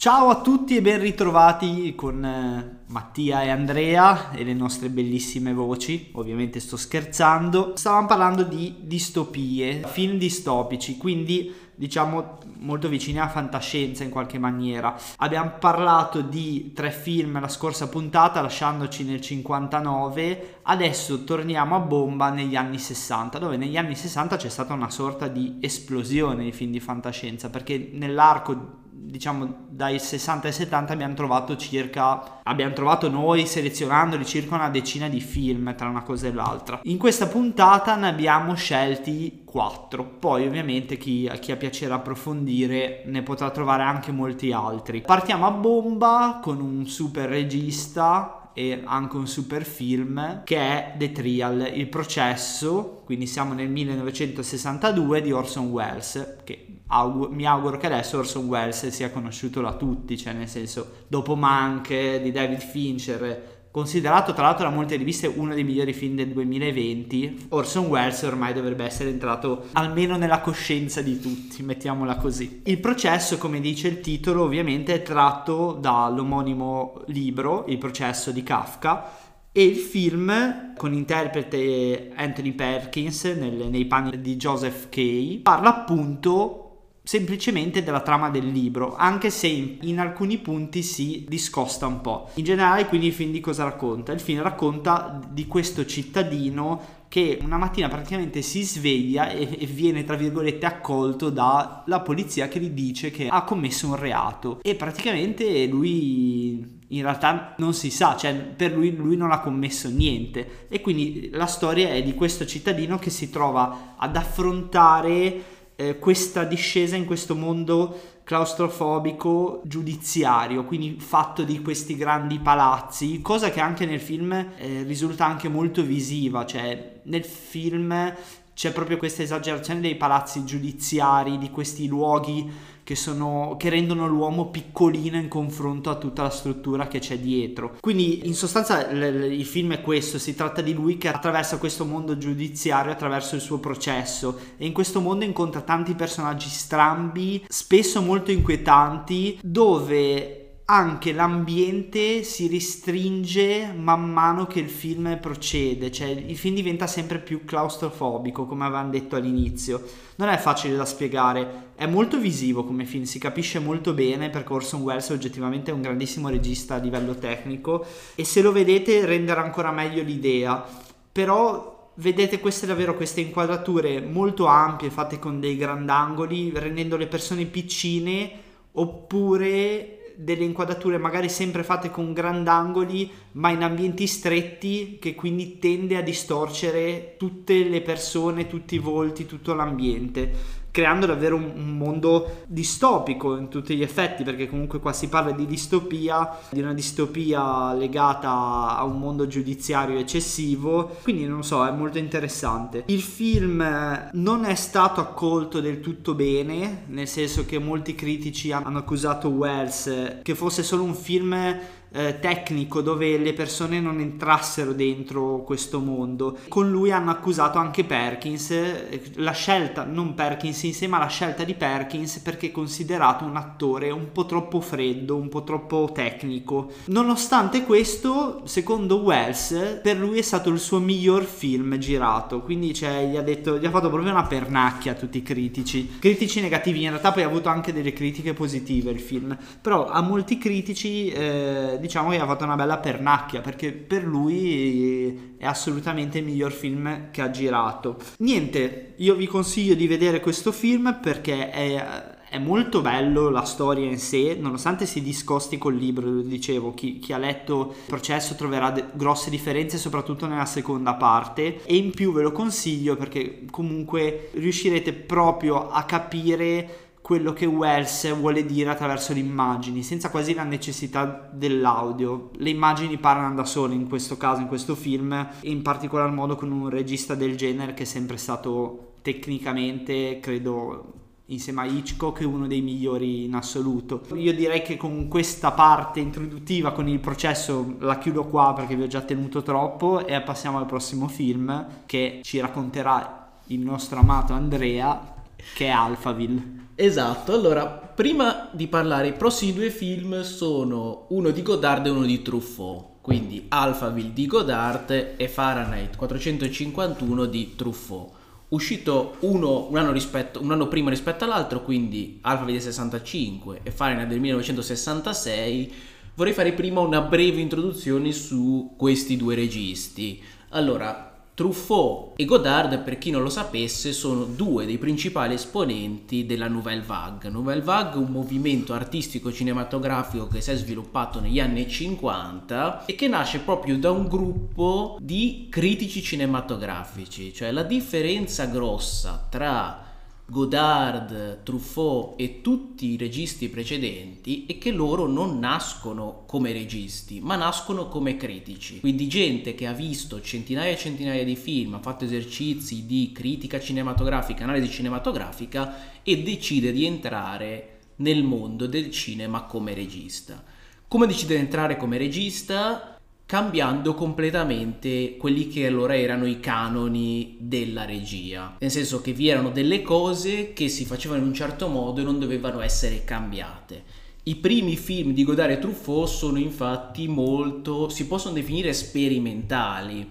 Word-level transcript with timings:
Ciao 0.00 0.28
a 0.28 0.40
tutti 0.42 0.76
e 0.76 0.80
ben 0.80 1.00
ritrovati 1.00 1.92
con 1.96 2.24
eh, 2.24 2.82
Mattia 2.86 3.42
e 3.42 3.48
Andrea 3.48 4.30
e 4.30 4.44
le 4.44 4.54
nostre 4.54 4.90
bellissime 4.90 5.52
voci. 5.52 6.10
Ovviamente 6.12 6.60
sto 6.60 6.76
scherzando. 6.76 7.72
Stavamo 7.74 8.06
parlando 8.06 8.44
di 8.44 8.76
distopie, 8.82 9.82
film 9.88 10.16
distopici, 10.16 10.96
quindi 10.98 11.52
diciamo 11.74 12.38
molto 12.58 12.88
vicini 12.88 13.18
alla 13.18 13.28
fantascienza 13.28 14.04
in 14.04 14.10
qualche 14.10 14.38
maniera. 14.38 14.96
Abbiamo 15.16 15.54
parlato 15.58 16.20
di 16.20 16.72
tre 16.72 16.92
film 16.92 17.40
la 17.40 17.48
scorsa 17.48 17.88
puntata 17.88 18.40
lasciandoci 18.40 19.02
nel 19.02 19.20
59, 19.20 20.60
adesso 20.62 21.24
torniamo 21.24 21.74
a 21.74 21.80
bomba 21.80 22.30
negli 22.30 22.54
anni 22.54 22.78
60, 22.78 23.40
dove 23.40 23.56
negli 23.56 23.76
anni 23.76 23.96
60 23.96 24.36
c'è 24.36 24.48
stata 24.48 24.74
una 24.74 24.90
sorta 24.90 25.26
di 25.26 25.56
esplosione 25.60 26.44
di 26.44 26.52
film 26.52 26.70
di 26.70 26.78
fantascienza, 26.78 27.50
perché 27.50 27.90
nell'arco 27.94 28.86
diciamo 29.00 29.66
dai 29.68 29.98
60 29.98 30.48
ai 30.48 30.52
70 30.52 30.92
abbiamo 30.92 31.14
trovato 31.14 31.56
circa 31.56 32.40
abbiamo 32.42 32.72
trovato 32.72 33.08
noi 33.08 33.46
selezionandoli 33.46 34.24
circa 34.24 34.56
una 34.56 34.68
decina 34.68 35.08
di 35.08 35.20
film 35.20 35.74
tra 35.76 35.88
una 35.88 36.02
cosa 36.02 36.26
e 36.26 36.32
l'altra. 36.32 36.80
In 36.84 36.98
questa 36.98 37.28
puntata 37.28 37.94
ne 37.94 38.08
abbiamo 38.08 38.54
scelti 38.54 39.42
4 39.44 40.04
poi 40.18 40.46
ovviamente 40.46 40.96
chi, 40.96 41.28
a 41.30 41.36
chi 41.36 41.52
ha 41.52 41.56
piacere 41.56 41.94
approfondire 41.94 43.02
ne 43.06 43.22
potrà 43.22 43.50
trovare 43.50 43.84
anche 43.84 44.10
molti 44.10 44.52
altri. 44.52 45.02
Partiamo 45.02 45.46
a 45.46 45.52
bomba 45.52 46.40
con 46.42 46.60
un 46.60 46.86
super 46.86 47.28
regista 47.28 48.47
e 48.54 48.82
anche 48.84 49.16
un 49.16 49.26
super 49.26 49.64
film 49.64 50.42
che 50.44 50.56
è 50.56 50.94
The 50.96 51.12
Trial, 51.12 51.70
il 51.74 51.88
processo, 51.88 53.02
quindi 53.04 53.26
siamo 53.26 53.54
nel 53.54 53.68
1962 53.68 55.20
di 55.20 55.32
Orson 55.32 55.66
Welles, 55.66 56.36
che 56.44 56.78
Augur- 56.90 57.30
mi 57.30 57.44
auguro 57.44 57.76
che 57.76 57.86
adesso 57.86 58.18
Orson 58.18 58.46
Welles 58.46 58.86
sia 58.88 59.10
conosciuto 59.10 59.60
da 59.60 59.74
tutti, 59.74 60.16
cioè 60.16 60.32
nel 60.32 60.48
senso, 60.48 61.04
dopo 61.06 61.36
Mank 61.36 61.88
di 62.22 62.30
David 62.30 62.60
Fincher, 62.60 63.57
considerato 63.70 64.32
tra 64.32 64.44
l'altro 64.44 64.64
da 64.64 64.74
molte 64.74 64.96
riviste 64.96 65.26
uno 65.26 65.54
dei 65.54 65.64
migliori 65.64 65.92
film 65.92 66.16
del 66.16 66.28
2020, 66.28 67.46
Orson 67.50 67.86
Welles 67.86 68.22
ormai 68.22 68.52
dovrebbe 68.52 68.84
essere 68.84 69.10
entrato 69.10 69.66
almeno 69.72 70.16
nella 70.16 70.40
coscienza 70.40 71.02
di 71.02 71.20
tutti, 71.20 71.62
mettiamola 71.62 72.16
così. 72.16 72.62
Il 72.64 72.80
processo, 72.80 73.38
come 73.38 73.60
dice 73.60 73.88
il 73.88 74.00
titolo, 74.00 74.44
ovviamente 74.44 74.94
è 74.94 75.02
tratto 75.02 75.72
dall'omonimo 75.72 77.02
libro, 77.06 77.64
Il 77.66 77.78
processo 77.78 78.30
di 78.30 78.42
Kafka, 78.42 79.26
e 79.52 79.64
il 79.64 79.76
film 79.76 80.74
con 80.76 80.92
interprete 80.92 82.12
Anthony 82.14 82.52
Perkins 82.52 83.24
nel, 83.24 83.68
nei 83.68 83.86
panni 83.86 84.20
di 84.20 84.36
Joseph 84.36 84.88
Kay 84.88 85.38
parla 85.38 85.70
appunto 85.70 86.67
semplicemente 87.08 87.82
della 87.82 88.02
trama 88.02 88.28
del 88.28 88.48
libro, 88.48 88.94
anche 88.94 89.30
se 89.30 89.46
in, 89.80 89.98
alcuni 89.98 90.36
punti 90.36 90.82
si 90.82 91.24
discosta 91.26 91.86
un 91.86 92.02
po'. 92.02 92.28
In 92.34 92.44
generale, 92.44 92.84
quindi 92.84 93.06
il 93.06 93.14
film 93.14 93.32
di 93.32 93.40
cosa 93.40 93.64
racconta? 93.64 94.12
Il 94.12 94.20
film 94.20 94.42
racconta 94.42 95.18
di 95.30 95.46
questo 95.46 95.86
cittadino 95.86 96.96
che 97.08 97.38
una 97.40 97.56
mattina 97.56 97.88
praticamente 97.88 98.42
si 98.42 98.62
sveglia 98.62 99.30
e, 99.30 99.56
e 99.58 99.64
viene 99.64 100.04
tra 100.04 100.16
virgolette 100.16 100.66
accolto 100.66 101.30
dalla 101.30 102.02
polizia 102.04 102.48
che 102.48 102.60
gli 102.60 102.68
dice 102.68 103.10
che 103.10 103.28
ha 103.28 103.42
commesso 103.42 103.86
un 103.86 103.96
reato 103.96 104.58
e 104.60 104.74
praticamente 104.74 105.64
lui 105.64 106.76
in 106.88 107.02
realtà 107.02 107.54
non 107.56 107.72
si 107.72 107.90
sa, 107.90 108.16
cioè 108.16 108.34
per 108.34 108.72
lui 108.72 108.94
lui 108.94 109.16
non 109.16 109.32
ha 109.32 109.40
commesso 109.40 109.88
niente 109.88 110.66
e 110.68 110.82
quindi 110.82 111.30
la 111.32 111.46
storia 111.46 111.88
è 111.88 112.02
di 112.02 112.12
questo 112.12 112.44
cittadino 112.44 112.98
che 112.98 113.08
si 113.08 113.30
trova 113.30 113.94
ad 113.96 114.14
affrontare 114.14 115.56
eh, 115.80 115.96
questa 116.00 116.42
discesa 116.42 116.96
in 116.96 117.04
questo 117.04 117.36
mondo 117.36 118.16
claustrofobico 118.24 119.62
giudiziario, 119.64 120.64
quindi 120.64 120.96
fatto 120.98 121.44
di 121.44 121.62
questi 121.62 121.94
grandi 121.94 122.40
palazzi, 122.40 123.22
cosa 123.22 123.50
che 123.50 123.60
anche 123.60 123.86
nel 123.86 124.00
film 124.00 124.32
eh, 124.32 124.82
risulta 124.82 125.24
anche 125.24 125.48
molto 125.48 125.82
visiva, 125.82 126.44
cioè 126.44 127.00
nel 127.04 127.24
film 127.24 128.12
c'è 128.54 128.72
proprio 128.72 128.96
questa 128.96 129.22
esagerazione 129.22 129.78
dei 129.78 129.94
palazzi 129.94 130.44
giudiziari, 130.44 131.38
di 131.38 131.48
questi 131.48 131.86
luoghi 131.86 132.50
che, 132.88 132.94
sono, 132.94 133.56
che 133.58 133.68
rendono 133.68 134.06
l'uomo 134.06 134.46
piccolino 134.46 135.18
in 135.18 135.28
confronto 135.28 135.90
a 135.90 135.96
tutta 135.96 136.22
la 136.22 136.30
struttura 136.30 136.88
che 136.88 137.00
c'è 137.00 137.18
dietro. 137.18 137.76
Quindi 137.80 138.26
in 138.26 138.32
sostanza 138.32 138.90
l- 138.90 138.96
l- 138.98 139.30
il 139.30 139.44
film 139.44 139.74
è 139.74 139.82
questo, 139.82 140.18
si 140.18 140.34
tratta 140.34 140.62
di 140.62 140.72
lui 140.72 140.96
che 140.96 141.08
attraversa 141.08 141.58
questo 141.58 141.84
mondo 141.84 142.16
giudiziario 142.16 142.90
attraverso 142.90 143.34
il 143.34 143.42
suo 143.42 143.58
processo 143.58 144.38
e 144.56 144.64
in 144.64 144.72
questo 144.72 145.02
mondo 145.02 145.26
incontra 145.26 145.60
tanti 145.60 145.94
personaggi 145.94 146.48
strambi, 146.48 147.44
spesso 147.46 148.00
molto 148.00 148.30
inquietanti, 148.30 149.38
dove 149.42 150.47
anche 150.70 151.12
l'ambiente 151.12 152.22
si 152.22 152.46
restringe 152.46 153.72
man 153.74 154.10
mano 154.10 154.46
che 154.46 154.58
il 154.58 154.68
film 154.68 155.18
procede, 155.18 155.90
cioè 155.90 156.08
il 156.08 156.36
film 156.36 156.54
diventa 156.54 156.86
sempre 156.86 157.20
più 157.20 157.46
claustrofobico, 157.46 158.44
come 158.44 158.66
avevamo 158.66 158.90
detto 158.90 159.16
all'inizio. 159.16 159.82
Non 160.16 160.28
è 160.28 160.36
facile 160.36 160.76
da 160.76 160.84
spiegare, 160.84 161.70
è 161.74 161.86
molto 161.86 162.18
visivo 162.18 162.64
come 162.64 162.84
film, 162.84 163.04
si 163.04 163.18
capisce 163.18 163.60
molto 163.60 163.94
bene 163.94 164.28
perché 164.28 164.52
Orson 164.52 164.82
Welles 164.82 165.08
oggettivamente 165.08 165.70
è 165.70 165.74
un 165.74 165.80
grandissimo 165.80 166.28
regista 166.28 166.74
a 166.74 166.78
livello 166.78 167.14
tecnico 167.14 167.86
e 168.14 168.24
se 168.24 168.42
lo 168.42 168.52
vedete 168.52 169.06
renderà 169.06 169.42
ancora 169.42 169.72
meglio 169.72 170.02
l'idea. 170.02 170.62
Però 171.10 171.92
vedete 171.94 172.40
queste 172.40 172.66
davvero 172.66 172.94
queste 172.94 173.22
inquadrature 173.22 174.02
molto 174.02 174.44
ampie 174.44 174.90
fatte 174.90 175.18
con 175.18 175.40
dei 175.40 175.56
grandangoli 175.56 176.52
rendendo 176.54 176.98
le 176.98 177.06
persone 177.06 177.46
piccine 177.46 178.30
oppure 178.72 179.97
delle 180.20 180.42
inquadrature 180.42 180.98
magari 180.98 181.28
sempre 181.28 181.62
fatte 181.62 181.90
con 181.90 182.12
grandangoli, 182.12 183.08
ma 183.32 183.50
in 183.50 183.62
ambienti 183.62 184.08
stretti 184.08 184.98
che 185.00 185.14
quindi 185.14 185.60
tende 185.60 185.96
a 185.96 186.02
distorcere 186.02 187.14
tutte 187.16 187.62
le 187.62 187.82
persone, 187.82 188.48
tutti 188.48 188.74
i 188.74 188.78
volti, 188.78 189.26
tutto 189.26 189.54
l'ambiente 189.54 190.57
creando 190.78 191.06
davvero 191.06 191.34
un, 191.34 191.76
mondo 191.78 192.44
distopico 192.46 193.36
in 193.36 193.48
tutti 193.48 193.74
gli 193.74 193.82
effetti, 193.82 194.22
perché 194.22 194.48
comunque 194.48 194.78
qua 194.78 194.92
si 194.92 195.08
parla 195.08 195.32
di 195.32 195.44
distopia, 195.44 196.38
di 196.50 196.60
una 196.60 196.72
distopia 196.72 197.74
legata 197.74 198.76
a 198.76 198.84
un 198.84 199.00
mondo 199.00 199.26
giudiziario 199.26 199.98
eccessivo, 199.98 200.98
quindi 201.02 201.26
non 201.26 201.42
so, 201.42 201.66
è 201.66 201.72
molto 201.72 201.98
interessante. 201.98 202.84
Il 202.86 203.02
film 203.02 204.08
non 204.12 204.44
è 204.44 204.54
stato 204.54 205.00
accolto 205.00 205.60
del 205.60 205.80
tutto 205.80 206.14
bene, 206.14 206.84
nel 206.86 207.08
senso 207.08 207.44
che 207.44 207.58
molti 207.58 207.96
critici 207.96 208.52
hanno 208.52 208.78
accusato 208.78 209.28
Wells 209.28 210.20
che 210.22 210.34
fosse 210.36 210.62
solo 210.62 210.84
un 210.84 210.94
film 210.94 211.58
eh, 211.92 212.18
tecnico 212.20 212.80
dove 212.80 213.18
le 213.18 213.32
persone 213.32 213.80
non 213.80 214.00
entrassero 214.00 214.72
dentro 214.72 215.42
questo 215.42 215.80
mondo. 215.80 216.38
Con 216.48 216.70
lui 216.70 216.90
hanno 216.90 217.10
accusato 217.10 217.58
anche 217.58 217.84
Perkins, 217.84 218.50
eh, 218.50 219.02
la 219.14 219.32
scelta, 219.32 219.84
non 219.84 220.14
Perkins 220.14 220.62
insieme 220.64 220.96
alla 220.96 221.06
scelta 221.06 221.44
di 221.44 221.54
Perkins 221.54 222.18
perché 222.18 222.48
è 222.48 222.50
considerato 222.50 223.24
un 223.24 223.36
attore 223.36 223.90
un 223.90 224.12
po' 224.12 224.26
troppo 224.26 224.60
freddo, 224.60 225.16
un 225.16 225.28
po' 225.28 225.44
troppo 225.44 225.90
tecnico. 225.92 226.70
Nonostante 226.86 227.64
questo, 227.64 228.42
secondo 228.44 228.96
Wells, 229.00 229.80
per 229.82 229.96
lui 229.96 230.18
è 230.18 230.22
stato 230.22 230.50
il 230.50 230.58
suo 230.58 230.78
miglior 230.78 231.24
film 231.24 231.78
girato, 231.78 232.40
quindi 232.42 232.74
cioè, 232.74 233.06
gli, 233.06 233.16
ha 233.16 233.22
detto, 233.22 233.58
gli 233.58 233.66
ha 233.66 233.70
fatto 233.70 233.88
proprio 233.88 234.10
una 234.10 234.26
pernacchia 234.26 234.92
a 234.92 234.94
tutti 234.94 235.18
i 235.18 235.22
critici. 235.22 235.98
Critici 235.98 236.40
negativi, 236.40 236.82
in 236.82 236.90
realtà 236.90 237.12
poi 237.12 237.22
ha 237.22 237.26
avuto 237.26 237.48
anche 237.48 237.72
delle 237.72 237.92
critiche 237.92 238.32
positive 238.32 238.90
il 238.90 239.00
film, 239.00 239.36
però 239.60 239.88
a 239.88 240.00
molti 240.00 240.38
critici 240.38 241.08
eh, 241.08 241.77
diciamo 241.80 242.10
che 242.10 242.18
ha 242.18 242.26
fatto 242.26 242.44
una 242.44 242.56
bella 242.56 242.78
pernacchia 242.78 243.40
perché 243.40 243.72
per 243.72 244.04
lui 244.04 245.36
è 245.38 245.46
assolutamente 245.46 246.18
il 246.18 246.24
miglior 246.24 246.52
film 246.52 247.10
che 247.10 247.22
ha 247.22 247.30
girato. 247.30 247.96
Niente, 248.18 248.94
io 248.96 249.14
vi 249.14 249.26
consiglio 249.26 249.74
di 249.74 249.86
vedere 249.86 250.20
questo 250.20 250.52
film 250.52 250.98
perché 251.00 251.50
è 251.50 252.16
è 252.30 252.38
molto 252.38 252.82
bello 252.82 253.30
la 253.30 253.44
storia 253.44 253.86
in 253.86 253.98
sé, 253.98 254.36
nonostante 254.38 254.84
si 254.84 255.02
discosti 255.02 255.56
col 255.56 255.74
libro, 255.74 256.20
dicevo, 256.20 256.74
chi, 256.74 256.98
chi 256.98 257.12
ha 257.12 257.18
letto 257.18 257.74
il 257.78 257.84
processo 257.86 258.34
troverà 258.34 258.70
de- 258.70 258.84
grosse 258.92 259.30
differenze 259.30 259.78
soprattutto 259.78 260.26
nella 260.26 260.44
seconda 260.44 260.94
parte 260.94 261.64
e 261.64 261.76
in 261.76 261.90
più 261.90 262.12
ve 262.12 262.22
lo 262.22 262.32
consiglio 262.32 262.96
perché 262.96 263.44
comunque 263.50 264.30
riuscirete 264.34 264.92
proprio 264.92 265.70
a 265.70 265.84
capire 265.84 266.87
quello 267.08 267.32
che 267.32 267.46
Wells 267.46 268.14
vuole 268.16 268.44
dire 268.44 268.68
attraverso 268.68 269.14
le 269.14 269.20
immagini, 269.20 269.82
senza 269.82 270.10
quasi 270.10 270.34
la 270.34 270.42
necessità 270.42 271.26
dell'audio. 271.32 272.28
Le 272.36 272.50
immagini 272.50 272.98
parlano 272.98 273.34
da 273.34 273.46
sole 273.46 273.72
in 273.72 273.88
questo 273.88 274.18
caso, 274.18 274.42
in 274.42 274.46
questo 274.46 274.74
film, 274.74 275.14
e 275.40 275.48
in 275.48 275.62
particolar 275.62 276.10
modo 276.10 276.36
con 276.36 276.52
un 276.52 276.68
regista 276.68 277.14
del 277.14 277.34
genere 277.34 277.72
che 277.72 277.84
è 277.84 277.86
sempre 277.86 278.18
stato 278.18 278.96
tecnicamente, 279.00 280.20
credo, 280.20 280.92
insieme 281.28 281.62
a 281.62 281.64
Hitchcock, 281.64 282.20
uno 282.26 282.46
dei 282.46 282.60
migliori 282.60 283.24
in 283.24 283.34
assoluto. 283.34 284.02
Io 284.12 284.34
direi 284.34 284.60
che 284.60 284.76
con 284.76 285.08
questa 285.08 285.52
parte 285.52 286.00
introduttiva, 286.00 286.72
con 286.72 286.88
il 286.88 287.00
processo, 287.00 287.76
la 287.78 287.96
chiudo 287.96 288.26
qua 288.26 288.52
perché 288.52 288.76
vi 288.76 288.82
ho 288.82 288.86
già 288.86 289.00
tenuto 289.00 289.42
troppo 289.42 290.06
e 290.06 290.20
passiamo 290.20 290.58
al 290.58 290.66
prossimo 290.66 291.08
film 291.08 291.86
che 291.86 292.20
ci 292.22 292.38
racconterà 292.38 293.30
il 293.46 293.60
nostro 293.60 293.98
amato 293.98 294.34
Andrea 294.34 295.14
che 295.54 295.64
è 295.64 295.70
Alphaville. 295.70 296.67
Esatto, 296.80 297.32
allora, 297.32 297.66
prima 297.66 298.50
di 298.52 298.68
parlare, 298.68 299.08
i 299.08 299.12
prossimi 299.12 299.52
due 299.52 299.68
film 299.68 300.22
sono 300.22 301.06
uno 301.08 301.30
di 301.30 301.42
Godard 301.42 301.84
e 301.84 301.90
uno 301.90 302.06
di 302.06 302.22
Truffaut, 302.22 303.00
quindi 303.00 303.46
Alphaville 303.48 304.12
di 304.12 304.26
Godard 304.28 305.14
e 305.16 305.26
Fahrenheit 305.26 305.96
451 305.96 307.24
di 307.24 307.56
Truffaut. 307.56 308.12
Uscito 308.50 309.16
uno 309.22 309.66
un 309.68 309.76
anno, 309.76 309.90
rispetto, 309.90 310.40
un 310.40 310.52
anno 310.52 310.68
prima 310.68 310.90
rispetto 310.90 311.24
all'altro, 311.24 311.64
quindi 311.64 312.20
Alphaville 312.20 312.58
del 312.58 312.72
65 312.72 313.60
e 313.64 313.72
Fahrenheit 313.72 314.08
del 314.08 314.20
1966, 314.20 315.72
vorrei 316.14 316.32
fare 316.32 316.52
prima 316.52 316.78
una 316.78 317.00
breve 317.00 317.40
introduzione 317.40 318.12
su 318.12 318.74
questi 318.76 319.16
due 319.16 319.34
registi. 319.34 320.22
Allora, 320.50 321.17
Truffaut 321.38 322.14
e 322.16 322.24
Godard, 322.24 322.80
per 322.80 322.98
chi 322.98 323.12
non 323.12 323.22
lo 323.22 323.28
sapesse, 323.28 323.92
sono 323.92 324.24
due 324.24 324.66
dei 324.66 324.76
principali 324.76 325.34
esponenti 325.34 326.26
della 326.26 326.48
Nouvelle 326.48 326.82
Vague. 326.82 327.30
Nouvelle 327.30 327.62
Vague 327.62 328.00
è 328.00 328.04
un 328.04 328.10
movimento 328.10 328.74
artistico 328.74 329.32
cinematografico 329.32 330.26
che 330.26 330.40
si 330.40 330.50
è 330.50 330.56
sviluppato 330.56 331.20
negli 331.20 331.38
anni 331.38 331.68
50 331.68 332.86
e 332.86 332.96
che 332.96 333.06
nasce 333.06 333.38
proprio 333.38 333.78
da 333.78 333.92
un 333.92 334.08
gruppo 334.08 334.96
di 335.00 335.46
critici 335.48 336.02
cinematografici, 336.02 337.32
cioè 337.32 337.52
la 337.52 337.62
differenza 337.62 338.46
grossa 338.46 339.24
tra 339.30 339.87
Godard, 340.30 341.42
Truffaut 341.42 342.12
e 342.20 342.42
tutti 342.42 342.90
i 342.90 342.96
registi 342.98 343.48
precedenti 343.48 344.44
è 344.46 344.58
che 344.58 344.70
loro 344.72 345.06
non 345.06 345.38
nascono 345.38 346.24
come 346.26 346.52
registi, 346.52 347.18
ma 347.20 347.34
nascono 347.34 347.88
come 347.88 348.18
critici. 348.18 348.80
Quindi 348.80 349.08
gente 349.08 349.54
che 349.54 349.66
ha 349.66 349.72
visto 349.72 350.20
centinaia 350.20 350.72
e 350.72 350.76
centinaia 350.76 351.24
di 351.24 351.34
film, 351.34 351.72
ha 351.72 351.78
fatto 351.78 352.04
esercizi 352.04 352.84
di 352.84 353.10
critica 353.14 353.58
cinematografica, 353.58 354.44
analisi 354.44 354.70
cinematografica 354.70 356.02
e 356.02 356.22
decide 356.22 356.72
di 356.72 356.84
entrare 356.84 357.78
nel 357.96 358.22
mondo 358.22 358.66
del 358.66 358.90
cinema 358.90 359.44
come 359.44 359.72
regista. 359.72 360.44
Come 360.86 361.06
decide 361.06 361.36
di 361.36 361.40
entrare 361.40 361.78
come 361.78 361.96
regista? 361.96 362.97
Cambiando 363.28 363.92
completamente 363.92 365.18
quelli 365.18 365.48
che 365.48 365.66
allora 365.66 365.94
erano 365.94 366.24
i 366.24 366.40
canoni 366.40 367.36
della 367.38 367.84
regia, 367.84 368.56
nel 368.58 368.70
senso 368.70 369.02
che 369.02 369.12
vi 369.12 369.28
erano 369.28 369.50
delle 369.50 369.82
cose 369.82 370.54
che 370.54 370.70
si 370.70 370.86
facevano 370.86 371.20
in 371.20 371.26
un 371.26 371.34
certo 371.34 371.68
modo 371.68 372.00
e 372.00 372.04
non 372.04 372.18
dovevano 372.18 372.62
essere 372.62 373.04
cambiate. 373.04 373.82
I 374.22 374.36
primi 374.36 374.76
film 374.76 375.12
di 375.12 375.24
Godard 375.24 375.50
e 375.50 375.58
Truffaut 375.58 376.08
sono 376.08 376.38
infatti 376.38 377.06
molto, 377.06 377.90
si 377.90 378.06
possono 378.06 378.32
definire 378.32 378.72
sperimentali, 378.72 380.08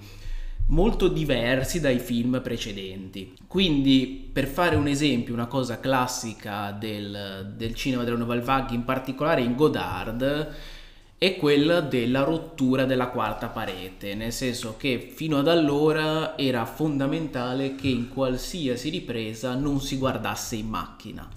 molto 0.67 1.07
diversi 1.07 1.79
dai 1.79 1.97
film 1.97 2.39
precedenti. 2.43 3.33
Quindi, 3.47 4.29
per 4.31 4.45
fare 4.45 4.75
un 4.75 4.85
esempio, 4.85 5.33
una 5.33 5.47
cosa 5.47 5.79
classica 5.79 6.69
del, 6.71 7.51
del 7.57 7.73
cinema 7.73 8.03
della 8.03 8.17
Nouvelle 8.17 8.43
Vague, 8.43 8.75
in 8.75 8.83
particolare 8.83 9.41
in 9.41 9.55
Godard, 9.55 10.75
è 11.19 11.35
quella 11.35 11.81
della 11.81 12.23
rottura 12.23 12.85
della 12.85 13.07
quarta 13.07 13.47
parete, 13.47 14.13
nel 14.13 14.31
senso 14.31 14.75
che 14.77 15.11
fino 15.15 15.39
ad 15.39 15.47
allora 15.47 16.37
era 16.37 16.63
fondamentale 16.65 17.73
che 17.73 17.87
in 17.87 18.09
qualsiasi 18.09 18.89
ripresa 18.89 19.55
non 19.55 19.81
si 19.81 19.97
guardasse 19.97 20.57
in 20.57 20.67
macchina. 20.67 21.27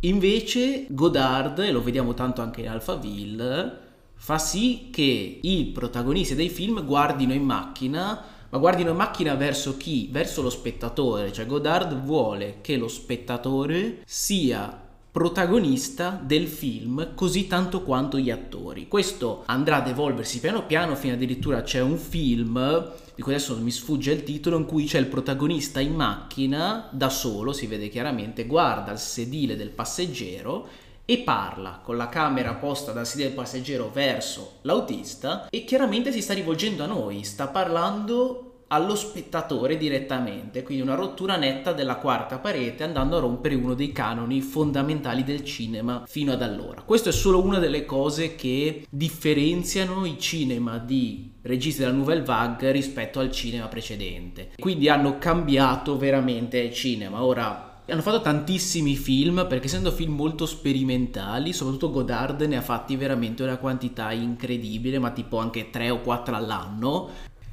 Invece 0.00 0.86
Godard, 0.88 1.58
e 1.58 1.72
lo 1.72 1.82
vediamo 1.82 2.14
tanto 2.14 2.40
anche 2.40 2.62
in 2.62 2.68
Alphaville, 2.68 3.78
fa 4.14 4.38
sì 4.38 4.88
che 4.90 5.40
i 5.42 5.64
protagonisti 5.74 6.34
dei 6.34 6.48
film 6.48 6.86
guardino 6.86 7.34
in 7.34 7.42
macchina, 7.42 8.24
ma 8.48 8.58
guardino 8.58 8.92
in 8.92 8.96
macchina 8.96 9.34
verso 9.34 9.76
chi? 9.76 10.08
Verso 10.10 10.40
lo 10.40 10.48
spettatore, 10.48 11.34
cioè 11.34 11.44
Godard 11.44 11.94
vuole 12.00 12.60
che 12.62 12.78
lo 12.78 12.88
spettatore 12.88 14.00
sia 14.06 14.87
protagonista 15.18 16.16
del 16.22 16.46
film 16.46 17.16
così 17.16 17.48
tanto 17.48 17.82
quanto 17.82 18.20
gli 18.20 18.30
attori. 18.30 18.86
Questo 18.86 19.42
andrà 19.46 19.78
ad 19.78 19.88
evolversi 19.88 20.38
piano 20.38 20.64
piano 20.64 20.94
fino 20.94 21.14
addirittura 21.14 21.62
c'è 21.62 21.80
un 21.80 21.98
film 21.98 22.92
di 23.16 23.22
cui 23.22 23.34
adesso 23.34 23.56
mi 23.56 23.72
sfugge 23.72 24.12
il 24.12 24.22
titolo 24.22 24.56
in 24.56 24.64
cui 24.64 24.84
c'è 24.84 25.00
il 25.00 25.06
protagonista 25.06 25.80
in 25.80 25.92
macchina 25.92 26.88
da 26.92 27.08
solo, 27.08 27.52
si 27.52 27.66
vede 27.66 27.88
chiaramente, 27.88 28.46
guarda 28.46 28.92
il 28.92 28.98
sedile 28.98 29.56
del 29.56 29.70
passeggero 29.70 30.68
e 31.04 31.18
parla 31.18 31.80
con 31.82 31.96
la 31.96 32.08
camera 32.08 32.54
posta 32.54 32.92
dal 32.92 33.04
sedile 33.04 33.26
del 33.26 33.36
passeggero 33.36 33.90
verso 33.92 34.58
l'autista 34.62 35.48
e 35.50 35.64
chiaramente 35.64 36.12
si 36.12 36.22
sta 36.22 36.32
rivolgendo 36.32 36.84
a 36.84 36.86
noi, 36.86 37.24
sta 37.24 37.48
parlando 37.48 38.47
allo 38.68 38.94
spettatore 38.94 39.76
direttamente, 39.76 40.62
quindi 40.62 40.82
una 40.82 40.94
rottura 40.94 41.36
netta 41.36 41.72
della 41.72 41.96
quarta 41.96 42.38
parete 42.38 42.84
andando 42.84 43.16
a 43.16 43.20
rompere 43.20 43.54
uno 43.54 43.74
dei 43.74 43.92
canoni 43.92 44.40
fondamentali 44.40 45.24
del 45.24 45.44
cinema 45.44 46.04
fino 46.06 46.32
ad 46.32 46.42
allora. 46.42 46.82
Questa 46.82 47.08
è 47.08 47.12
solo 47.12 47.42
una 47.42 47.58
delle 47.58 47.84
cose 47.84 48.34
che 48.34 48.86
differenziano 48.90 50.04
i 50.04 50.18
cinema 50.18 50.78
di 50.78 51.32
registi 51.42 51.80
della 51.80 51.92
Nouvelle 51.92 52.24
Vague 52.24 52.70
rispetto 52.70 53.20
al 53.20 53.32
cinema 53.32 53.68
precedente. 53.68 54.50
Quindi 54.58 54.88
hanno 54.88 55.18
cambiato 55.18 55.96
veramente 55.96 56.58
il 56.58 56.72
cinema. 56.74 57.24
Ora 57.24 57.68
hanno 57.92 58.02
fatto 58.02 58.20
tantissimi 58.20 58.96
film 58.96 59.46
perché 59.48 59.66
essendo 59.66 59.90
film 59.90 60.14
molto 60.14 60.44
sperimentali, 60.44 61.54
soprattutto 61.54 61.90
Godard 61.90 62.42
ne 62.42 62.58
ha 62.58 62.60
fatti 62.60 62.96
veramente 62.96 63.42
una 63.42 63.56
quantità 63.56 64.12
incredibile, 64.12 64.98
ma 64.98 65.10
tipo 65.10 65.38
anche 65.38 65.70
3 65.70 65.88
o 65.90 66.00
4 66.00 66.36
all'anno. 66.36 67.08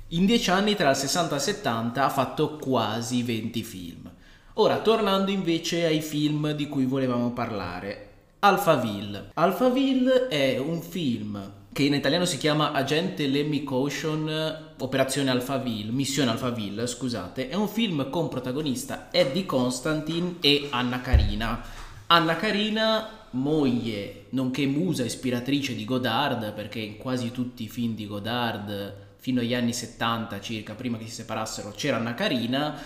In 0.09 0.27
dieci 0.27 0.51
anni, 0.51 0.75
tra 0.75 0.91
il 0.91 0.95
60 0.95 1.33
e 1.33 1.37
il 1.37 1.43
70, 1.43 2.05
ha 2.05 2.09
fatto 2.09 2.57
quasi 2.57 3.23
20 3.23 3.63
film. 3.63 4.11
Ora, 4.53 4.79
tornando 4.79 5.31
invece 5.31 5.85
ai 5.85 5.99
film 5.99 6.51
di 6.51 6.67
cui 6.67 6.85
volevamo 6.85 7.31
parlare. 7.31 8.09
Alphaville. 8.37 9.31
Alphaville 9.33 10.27
è 10.27 10.59
un 10.59 10.83
film 10.83 11.53
che 11.73 11.81
in 11.81 11.95
italiano 11.95 12.25
si 12.25 12.37
chiama 12.37 12.71
Agente 12.71 13.25
Lemmy 13.25 13.63
Caution 13.63 14.73
Operazione 14.77 15.31
Alphaville, 15.31 15.91
Missione 15.91 16.29
Alphaville, 16.29 16.85
scusate, 16.85 17.49
è 17.49 17.55
un 17.55 17.67
film 17.67 18.07
con 18.11 18.29
protagonista 18.29 19.07
Eddie 19.09 19.47
Constantine 19.47 20.35
e 20.39 20.67
Anna 20.69 21.01
Karina. 21.01 21.63
Anna 22.07 22.35
Karina, 22.35 23.09
moglie 23.31 24.25
nonché 24.29 24.67
musa 24.67 25.03
ispiratrice 25.03 25.73
di 25.73 25.83
Godard, 25.83 26.53
perché 26.53 26.77
in 26.77 26.97
quasi 26.97 27.31
tutti 27.31 27.63
i 27.63 27.69
film 27.69 27.95
di 27.95 28.05
Godard 28.05 29.04
fino 29.25 29.41
agli 29.41 29.55
anni 29.55 29.73
70 29.73 30.39
circa, 30.39 30.75
prima 30.75 30.99
che 30.99 31.05
si 31.05 31.09
separassero, 31.09 31.71
c'era 31.71 31.97
Anna 31.97 32.13
Karina. 32.13 32.79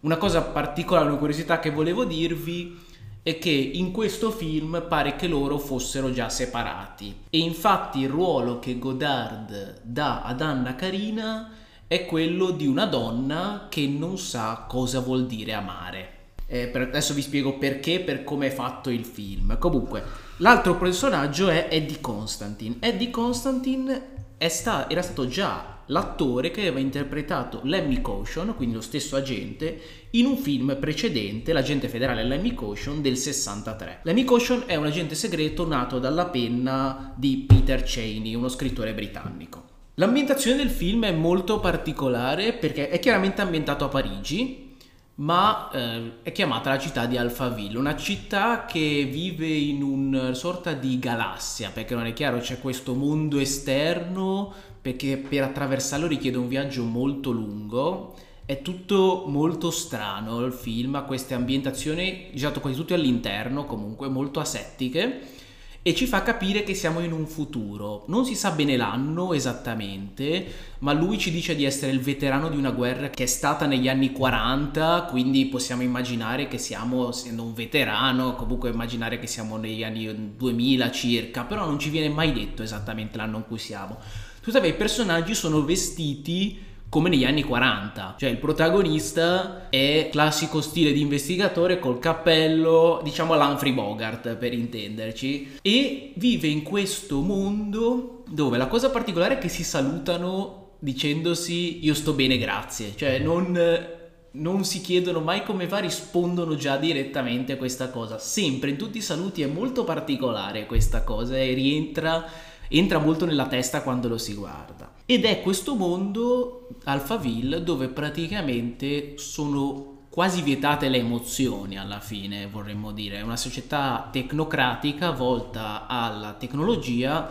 Una 0.00 0.16
cosa 0.16 0.40
particolare, 0.40 1.10
una 1.10 1.18
curiosità 1.18 1.58
che 1.58 1.68
volevo 1.68 2.06
dirvi 2.06 2.80
è 3.22 3.38
che 3.38 3.50
in 3.50 3.92
questo 3.92 4.30
film 4.30 4.86
pare 4.88 5.16
che 5.16 5.26
loro 5.26 5.58
fossero 5.58 6.10
già 6.10 6.30
separati 6.30 7.14
e 7.28 7.40
infatti 7.40 8.00
il 8.00 8.08
ruolo 8.08 8.58
che 8.58 8.78
Godard 8.78 9.82
dà 9.82 10.22
ad 10.22 10.40
Anna 10.40 10.74
Karina 10.76 11.50
è 11.86 12.06
quello 12.06 12.52
di 12.52 12.66
una 12.66 12.86
donna 12.86 13.66
che 13.68 13.86
non 13.86 14.16
sa 14.16 14.64
cosa 14.66 15.00
vuol 15.00 15.26
dire 15.26 15.52
amare. 15.52 16.12
Eh, 16.46 16.68
per, 16.68 16.80
adesso 16.80 17.12
vi 17.12 17.20
spiego 17.20 17.58
perché, 17.58 18.00
per 18.00 18.24
come 18.24 18.46
è 18.46 18.50
fatto 18.50 18.88
il 18.88 19.04
film. 19.04 19.58
Comunque, 19.58 20.02
l'altro 20.38 20.74
personaggio 20.78 21.50
è 21.50 21.68
Eddie 21.70 22.00
Constantine. 22.00 22.76
Eddie 22.80 23.10
Constantine 23.10 24.02
sta, 24.48 24.88
era 24.88 25.02
stato 25.02 25.28
già 25.28 25.71
l'attore 25.86 26.50
che 26.50 26.60
aveva 26.60 26.78
interpretato 26.78 27.60
Lemmy 27.64 28.00
Caution, 28.00 28.54
quindi 28.56 28.74
lo 28.74 28.80
stesso 28.80 29.16
agente, 29.16 29.80
in 30.10 30.26
un 30.26 30.36
film 30.36 30.76
precedente, 30.78 31.52
l'agente 31.52 31.88
federale 31.88 32.24
Lemmy 32.24 32.54
Caution 32.54 33.02
del 33.02 33.16
63. 33.16 34.00
Lemmy 34.04 34.24
Caution 34.24 34.64
è 34.66 34.76
un 34.76 34.86
agente 34.86 35.14
segreto 35.14 35.66
nato 35.66 35.98
dalla 35.98 36.26
penna 36.26 37.12
di 37.16 37.44
Peter 37.46 37.82
Cheney, 37.82 38.34
uno 38.34 38.48
scrittore 38.48 38.94
britannico. 38.94 39.70
L'ambientazione 39.96 40.56
del 40.56 40.70
film 40.70 41.04
è 41.04 41.12
molto 41.12 41.60
particolare 41.60 42.54
perché 42.54 42.88
è 42.88 42.98
chiaramente 42.98 43.42
ambientato 43.42 43.84
a 43.84 43.88
Parigi, 43.88 44.70
ma 45.16 45.70
eh, 45.70 46.12
è 46.22 46.32
chiamata 46.32 46.70
la 46.70 46.78
città 46.78 47.04
di 47.04 47.18
Alphaville, 47.18 47.76
una 47.76 47.96
città 47.96 48.64
che 48.64 49.06
vive 49.10 49.46
in 49.46 49.82
una 49.82 50.32
sorta 50.32 50.72
di 50.72 50.98
galassia, 50.98 51.70
perché 51.72 51.94
non 51.94 52.06
è 52.06 52.14
chiaro, 52.14 52.38
c'è 52.38 52.58
questo 52.58 52.94
mondo 52.94 53.38
esterno 53.38 54.54
perché 54.82 55.16
per 55.16 55.44
attraversarlo 55.44 56.08
richiede 56.08 56.36
un 56.36 56.48
viaggio 56.48 56.82
molto 56.82 57.30
lungo. 57.30 58.14
È 58.44 58.60
tutto 58.60 59.24
molto 59.28 59.70
strano 59.70 60.44
il 60.44 60.52
film, 60.52 60.96
ha 60.96 61.04
queste 61.04 61.34
ambientazioni 61.34 62.30
girato 62.34 62.60
quasi 62.60 62.76
tutte 62.76 62.94
all'interno, 62.94 63.64
comunque 63.64 64.08
molto 64.08 64.40
asettiche 64.40 65.40
e 65.84 65.96
ci 65.96 66.06
fa 66.06 66.22
capire 66.22 66.62
che 66.62 66.74
siamo 66.74 67.00
in 67.00 67.12
un 67.12 67.26
futuro. 67.26 68.04
Non 68.06 68.24
si 68.24 68.36
sa 68.36 68.52
bene 68.52 68.76
l'anno 68.76 69.32
esattamente, 69.32 70.46
ma 70.78 70.92
lui 70.92 71.18
ci 71.18 71.32
dice 71.32 71.56
di 71.56 71.64
essere 71.64 71.90
il 71.90 72.00
veterano 72.00 72.48
di 72.48 72.56
una 72.56 72.70
guerra 72.70 73.10
che 73.10 73.24
è 73.24 73.26
stata 73.26 73.66
negli 73.66 73.88
anni 73.88 74.12
40, 74.12 75.08
quindi 75.10 75.46
possiamo 75.46 75.82
immaginare 75.82 76.46
che 76.46 76.58
siamo, 76.58 77.08
essendo 77.08 77.42
un 77.42 77.52
veterano, 77.52 78.36
comunque 78.36 78.70
immaginare 78.70 79.18
che 79.18 79.26
siamo 79.26 79.56
negli 79.56 79.82
anni 79.82 80.36
2000 80.36 80.90
circa, 80.92 81.42
però 81.42 81.66
non 81.66 81.80
ci 81.80 81.90
viene 81.90 82.08
mai 82.08 82.32
detto 82.32 82.62
esattamente 82.62 83.16
l'anno 83.16 83.38
in 83.38 83.46
cui 83.46 83.58
siamo. 83.58 83.98
Tuttavia 84.42 84.70
i 84.70 84.74
personaggi 84.74 85.36
sono 85.36 85.64
vestiti 85.64 86.58
come 86.88 87.08
negli 87.08 87.24
anni 87.24 87.44
40. 87.44 88.16
Cioè 88.18 88.28
il 88.28 88.38
protagonista 88.38 89.68
è 89.70 90.08
classico 90.10 90.60
stile 90.60 90.92
di 90.92 91.00
investigatore 91.00 91.78
col 91.78 92.00
cappello, 92.00 93.00
diciamo 93.04 93.36
l'Humphrey 93.36 93.72
Bogart 93.72 94.34
per 94.34 94.52
intenderci, 94.52 95.58
e 95.62 96.12
vive 96.16 96.48
in 96.48 96.64
questo 96.64 97.20
mondo 97.20 98.24
dove 98.28 98.58
la 98.58 98.66
cosa 98.66 98.90
particolare 98.90 99.34
è 99.34 99.38
che 99.38 99.48
si 99.48 99.62
salutano 99.62 100.70
dicendosi 100.80 101.84
io 101.84 101.94
sto 101.94 102.12
bene 102.12 102.36
grazie, 102.36 102.96
cioè 102.96 103.20
non 103.20 104.00
non 104.34 104.64
si 104.64 104.80
chiedono 104.80 105.20
mai 105.20 105.42
come 105.42 105.66
va, 105.66 105.78
rispondono 105.78 106.54
già 106.54 106.78
direttamente 106.78 107.52
a 107.52 107.56
questa 107.58 107.90
cosa. 107.90 108.18
Sempre 108.18 108.70
in 108.70 108.78
tutti 108.78 108.98
i 108.98 109.02
saluti 109.02 109.42
è 109.42 109.46
molto 109.46 109.84
particolare 109.84 110.64
questa 110.64 111.04
cosa 111.04 111.36
e 111.36 111.52
rientra 111.52 112.24
entra 112.72 112.98
molto 112.98 113.24
nella 113.24 113.46
testa 113.46 113.82
quando 113.82 114.08
lo 114.08 114.18
si 114.18 114.34
guarda. 114.34 114.92
Ed 115.04 115.24
è 115.24 115.42
questo 115.42 115.74
mondo 115.74 116.68
Alphaville 116.84 117.62
dove 117.62 117.88
praticamente 117.88 119.14
sono 119.16 120.06
quasi 120.08 120.42
vietate 120.42 120.88
le 120.88 120.98
emozioni 120.98 121.78
alla 121.78 122.00
fine, 122.00 122.46
vorremmo 122.46 122.92
dire. 122.92 123.18
È 123.18 123.22
una 123.22 123.36
società 123.36 124.08
tecnocratica 124.12 125.10
volta 125.10 125.86
alla 125.86 126.34
tecnologia 126.34 127.30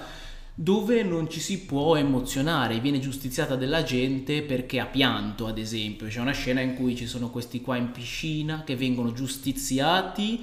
dove 0.53 1.01
non 1.01 1.29
ci 1.29 1.39
si 1.39 1.61
può 1.61 1.95
emozionare, 1.95 2.79
viene 2.79 2.99
giustiziata 2.99 3.55
della 3.55 3.83
gente 3.83 4.43
perché 4.43 4.79
ha 4.79 4.85
pianto, 4.85 5.47
ad 5.47 5.57
esempio. 5.57 6.07
C'è 6.07 6.19
una 6.19 6.33
scena 6.33 6.61
in 6.61 6.75
cui 6.75 6.95
ci 6.95 7.07
sono 7.07 7.29
questi 7.29 7.61
qua 7.61 7.77
in 7.77 7.91
piscina 7.91 8.63
che 8.63 8.75
vengono 8.75 9.11
giustiziati 9.13 10.41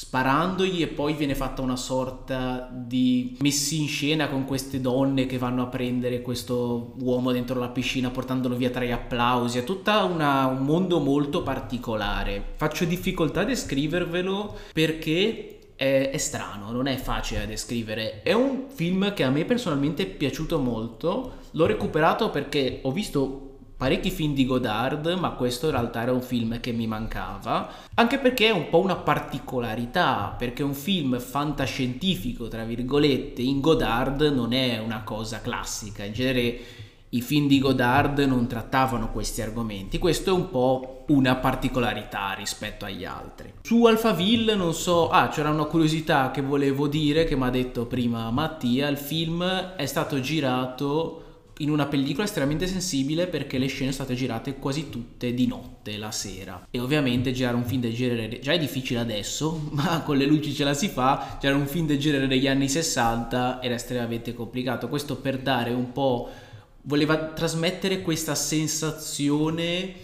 sparandogli 0.00 0.80
e 0.80 0.86
poi 0.86 1.12
viene 1.12 1.34
fatta 1.34 1.60
una 1.60 1.76
sorta 1.76 2.70
di 2.72 3.36
messi 3.40 3.82
in 3.82 3.86
scena 3.86 4.28
con 4.30 4.46
queste 4.46 4.80
donne 4.80 5.26
che 5.26 5.36
vanno 5.36 5.64
a 5.64 5.66
prendere 5.66 6.22
questo 6.22 6.94
uomo 7.00 7.32
dentro 7.32 7.60
la 7.60 7.68
piscina 7.68 8.08
portandolo 8.08 8.56
via 8.56 8.70
tra 8.70 8.82
gli 8.82 8.92
applausi, 8.92 9.58
è 9.58 9.64
tutto 9.64 9.90
un 9.90 10.56
mondo 10.62 11.00
molto 11.00 11.42
particolare. 11.42 12.54
Faccio 12.56 12.86
difficoltà 12.86 13.40
a 13.40 13.44
descrivervelo 13.44 14.56
perché 14.72 15.58
è, 15.76 16.16
strano, 16.16 16.72
non 16.72 16.86
è 16.86 16.96
facile 16.96 17.40
da 17.40 17.46
descrivere. 17.46 18.22
È 18.22 18.32
un 18.32 18.68
film 18.68 19.12
che 19.12 19.22
a 19.22 19.28
me 19.28 19.44
personalmente 19.44 20.04
è 20.04 20.06
piaciuto 20.06 20.58
molto. 20.58 21.32
L'ho 21.50 21.66
recuperato 21.66 22.30
perché 22.30 22.80
ho 22.84 22.90
visto 22.90 23.49
parecchi 23.80 24.10
film 24.10 24.34
di 24.34 24.44
Godard, 24.44 25.06
ma 25.18 25.30
questo 25.30 25.64
in 25.64 25.72
realtà 25.72 26.02
era 26.02 26.12
un 26.12 26.20
film 26.20 26.60
che 26.60 26.70
mi 26.70 26.86
mancava, 26.86 27.66
anche 27.94 28.18
perché 28.18 28.48
è 28.48 28.50
un 28.50 28.68
po' 28.68 28.80
una 28.80 28.96
particolarità, 28.96 30.34
perché 30.36 30.62
un 30.62 30.74
film 30.74 31.18
fantascientifico, 31.18 32.46
tra 32.48 32.64
virgolette, 32.64 33.40
in 33.40 33.62
Godard 33.62 34.20
non 34.34 34.52
è 34.52 34.78
una 34.78 35.02
cosa 35.02 35.40
classica. 35.40 36.04
In 36.04 36.12
genere 36.12 36.60
i 37.08 37.22
film 37.22 37.48
di 37.48 37.58
Godard 37.58 38.18
non 38.18 38.46
trattavano 38.46 39.10
questi 39.10 39.40
argomenti. 39.40 39.96
Questo 39.96 40.28
è 40.28 40.34
un 40.34 40.50
po' 40.50 41.04
una 41.06 41.36
particolarità 41.36 42.34
rispetto 42.34 42.84
agli 42.84 43.06
altri. 43.06 43.50
Su 43.62 43.86
Alphaville 43.86 44.56
non 44.56 44.74
so, 44.74 45.08
ah, 45.08 45.28
c'era 45.28 45.48
una 45.48 45.64
curiosità 45.64 46.30
che 46.32 46.42
volevo 46.42 46.86
dire 46.86 47.24
che 47.24 47.34
mi 47.34 47.44
ha 47.44 47.50
detto 47.50 47.86
prima 47.86 48.30
Mattia, 48.30 48.88
il 48.88 48.98
film 48.98 49.42
è 49.42 49.86
stato 49.86 50.20
girato 50.20 51.24
in 51.60 51.70
una 51.70 51.86
pellicola 51.86 52.24
estremamente 52.24 52.66
sensibile 52.66 53.26
perché 53.26 53.58
le 53.58 53.66
scene 53.66 53.92
sono 53.92 54.04
state 54.04 54.14
girate 54.14 54.56
quasi 54.56 54.90
tutte 54.90 55.32
di 55.34 55.46
notte, 55.46 55.96
la 55.96 56.10
sera. 56.10 56.66
E 56.70 56.80
ovviamente 56.80 57.32
girare 57.32 57.56
un 57.56 57.64
film 57.64 57.80
del 57.80 57.94
genere 57.94 58.38
già 58.40 58.52
è 58.52 58.58
difficile 58.58 59.00
adesso, 59.00 59.68
ma 59.72 60.02
con 60.02 60.16
le 60.16 60.26
luci 60.26 60.52
ce 60.52 60.64
la 60.64 60.74
si 60.74 60.88
fa. 60.88 61.36
Girare 61.40 61.58
un 61.58 61.66
film 61.66 61.86
del 61.86 61.98
genere 61.98 62.26
degli 62.26 62.46
anni 62.46 62.68
60 62.68 63.62
era 63.62 63.74
estremamente 63.74 64.34
complicato. 64.34 64.88
Questo 64.88 65.16
per 65.16 65.38
dare 65.38 65.72
un 65.72 65.92
po' 65.92 66.28
voleva 66.82 67.16
trasmettere 67.32 68.00
questa 68.00 68.34
sensazione 68.34 69.94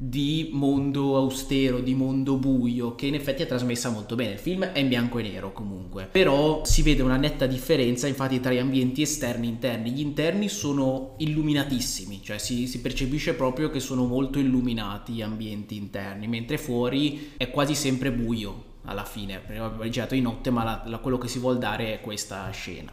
di 0.00 0.50
mondo 0.52 1.16
austero, 1.16 1.80
di 1.80 1.92
mondo 1.92 2.36
buio, 2.36 2.94
che 2.94 3.06
in 3.06 3.16
effetti 3.16 3.42
è 3.42 3.46
trasmessa 3.48 3.90
molto 3.90 4.14
bene. 4.14 4.34
Il 4.34 4.38
film 4.38 4.64
è 4.66 4.78
in 4.78 4.86
bianco 4.86 5.18
e 5.18 5.22
nero 5.22 5.52
comunque, 5.52 6.08
però 6.08 6.64
si 6.64 6.82
vede 6.82 7.02
una 7.02 7.16
netta 7.16 7.46
differenza 7.46 8.06
infatti 8.06 8.38
tra 8.38 8.52
gli 8.52 8.58
ambienti 8.58 9.02
esterni 9.02 9.48
e 9.48 9.50
interni. 9.50 9.90
Gli 9.90 10.00
interni 10.00 10.48
sono 10.48 11.14
illuminatissimi, 11.18 12.20
cioè 12.22 12.38
si, 12.38 12.68
si 12.68 12.80
percepisce 12.80 13.34
proprio 13.34 13.70
che 13.70 13.80
sono 13.80 14.06
molto 14.06 14.38
illuminati 14.38 15.14
gli 15.14 15.22
ambienti 15.22 15.74
interni, 15.74 16.28
mentre 16.28 16.58
fuori 16.58 17.32
è 17.36 17.50
quasi 17.50 17.74
sempre 17.74 18.12
buio 18.12 18.76
alla 18.84 19.04
fine. 19.04 19.34
Abbiamo 19.34 19.88
girato 19.88 20.14
di 20.14 20.20
notte, 20.20 20.50
ma 20.50 20.62
la, 20.62 20.82
la, 20.86 20.98
quello 20.98 21.18
che 21.18 21.26
si 21.26 21.40
vuole 21.40 21.58
dare 21.58 21.94
è 21.94 22.00
questa 22.00 22.48
scena 22.50 22.92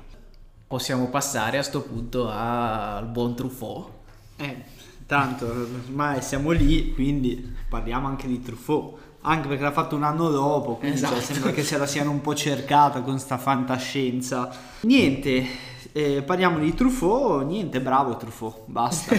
possiamo 0.67 1.09
passare 1.09 1.57
a 1.57 1.59
questo 1.59 1.83
punto 1.83 2.27
al 2.27 3.05
buon 3.05 3.35
Truffaut. 3.35 3.91
Eh, 4.37 4.63
tanto 5.05 5.45
ormai 5.45 6.21
siamo 6.21 6.51
lì, 6.51 6.93
quindi 6.93 7.53
parliamo 7.69 8.07
anche 8.07 8.27
di 8.27 8.41
Truffaut. 8.41 9.03
Anche 9.27 9.47
perché 9.47 9.63
l'ha 9.63 9.71
fatto 9.71 9.95
un 9.95 10.03
anno 10.03 10.29
dopo, 10.29 10.75
quindi 10.75 10.99
cioè, 10.99 11.07
esatto. 11.07 11.21
cioè, 11.21 11.33
sembra 11.33 11.51
che 11.51 11.63
se 11.63 11.79
la 11.79 11.87
siano 11.87 12.11
un 12.11 12.21
po' 12.21 12.35
cercata 12.35 13.01
con 13.01 13.17
sta 13.17 13.39
fantascienza. 13.39 14.55
Niente, 14.81 15.47
eh, 15.93 16.21
parliamo 16.21 16.59
di 16.59 16.71
Truffaut, 16.75 17.43
niente, 17.43 17.81
bravo 17.81 18.17
Truffaut, 18.17 18.65
basta. 18.67 19.15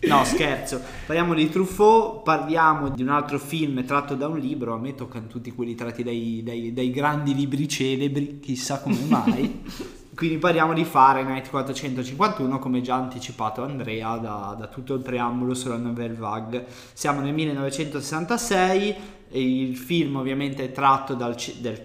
No, 0.00 0.24
scherzo. 0.28 0.82
Parliamo 1.06 1.32
di 1.32 1.48
Truffaut, 1.48 2.22
parliamo 2.22 2.90
di 2.90 3.00
un 3.00 3.08
altro 3.08 3.38
film 3.38 3.82
tratto 3.86 4.14
da 4.14 4.28
un 4.28 4.38
libro. 4.38 4.74
A 4.74 4.78
me 4.78 4.94
toccano 4.94 5.26
tutti 5.26 5.52
quelli 5.52 5.74
tratti 5.74 6.02
dai, 6.02 6.42
dai, 6.44 6.74
dai 6.74 6.90
grandi 6.90 7.34
libri 7.34 7.66
celebri, 7.66 8.40
chissà 8.40 8.80
come 8.80 8.98
mai. 9.08 9.62
Quindi 10.14 10.38
parliamo 10.38 10.72
di 10.72 10.84
Fahrenheit 10.84 11.48
451, 11.50 12.58
come 12.58 12.80
già 12.80 12.96
anticipato 12.96 13.62
Andrea 13.62 14.16
da, 14.16 14.56
da 14.58 14.66
tutto 14.66 14.94
il 14.94 15.02
preambolo 15.02 15.54
sulla 15.54 15.76
Nouvelle 15.76 16.14
Vague. 16.14 16.66
Siamo 16.92 17.20
nel 17.20 17.32
1966 17.32 18.96
e 19.28 19.40
il 19.40 19.76
film 19.76 20.16
ovviamente 20.16 20.64
è 20.64 20.72
tratto 20.72 21.14
dal, 21.14 21.36
del 21.60 21.80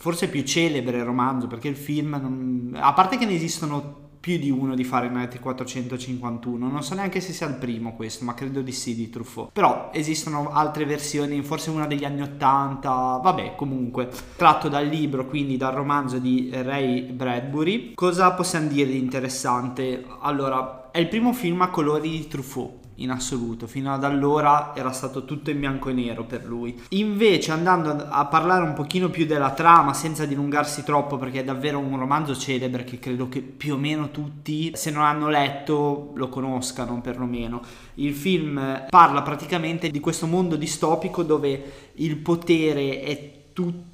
forse 0.00 0.28
più 0.28 0.42
celebre 0.44 1.02
romanzo, 1.02 1.46
perché 1.46 1.68
il 1.68 1.76
film, 1.76 2.18
non, 2.20 2.74
a 2.80 2.92
parte 2.94 3.18
che 3.18 3.26
ne 3.26 3.34
esistono 3.34 4.09
più 4.20 4.38
di 4.38 4.50
uno 4.50 4.74
di 4.74 4.84
Fahrenheit 4.84 5.40
451. 5.40 6.68
Non 6.68 6.82
so 6.82 6.94
neanche 6.94 7.20
se 7.20 7.32
sia 7.32 7.48
il 7.48 7.54
primo 7.54 7.96
questo, 7.96 8.24
ma 8.24 8.34
credo 8.34 8.60
di 8.60 8.72
sì 8.72 8.94
di 8.94 9.08
Truffaut. 9.08 9.50
Però 9.50 9.90
esistono 9.92 10.52
altre 10.52 10.84
versioni, 10.84 11.42
forse 11.42 11.70
una 11.70 11.86
degli 11.86 12.04
anni 12.04 12.20
80, 12.20 13.20
vabbè, 13.22 13.54
comunque, 13.56 14.10
tratto 14.36 14.68
dal 14.68 14.86
libro, 14.86 15.26
quindi 15.26 15.56
dal 15.56 15.72
romanzo 15.72 16.18
di 16.18 16.50
Ray 16.52 17.10
Bradbury. 17.10 17.94
Cosa 17.94 18.32
possiamo 18.32 18.68
dire 18.68 18.90
di 18.90 18.98
interessante? 18.98 20.04
Allora, 20.20 20.90
è 20.90 20.98
il 20.98 21.08
primo 21.08 21.32
film 21.32 21.62
a 21.62 21.70
colori 21.70 22.10
di 22.10 22.28
Truffaut 22.28 22.79
in 23.00 23.10
assoluto. 23.10 23.66
Fino 23.66 23.92
ad 23.92 24.04
allora 24.04 24.72
era 24.74 24.92
stato 24.92 25.24
tutto 25.24 25.50
in 25.50 25.60
bianco 25.60 25.88
e 25.88 25.92
nero 25.92 26.24
per 26.24 26.44
lui. 26.44 26.80
Invece, 26.90 27.52
andando 27.52 28.06
a 28.08 28.26
parlare 28.26 28.64
un 28.64 28.72
pochino 28.72 29.10
più 29.10 29.26
della 29.26 29.52
trama, 29.52 29.92
senza 29.92 30.24
dilungarsi 30.24 30.82
troppo, 30.82 31.16
perché 31.16 31.40
è 31.40 31.44
davvero 31.44 31.78
un 31.78 31.98
romanzo 31.98 32.36
celebre 32.36 32.84
che 32.84 32.98
credo 32.98 33.28
che 33.28 33.40
più 33.40 33.74
o 33.74 33.78
meno 33.78 34.10
tutti, 34.10 34.72
se 34.74 34.90
non 34.90 35.02
hanno 35.02 35.28
letto, 35.28 36.12
lo 36.14 36.28
conoscano 36.28 37.00
perlomeno. 37.00 37.60
Il 37.94 38.14
film 38.14 38.86
parla 38.88 39.22
praticamente 39.22 39.90
di 39.90 40.00
questo 40.00 40.26
mondo 40.26 40.56
distopico 40.56 41.22
dove 41.22 41.90
il 41.94 42.16
potere 42.16 43.00
è 43.00 43.32
tutto 43.52 43.89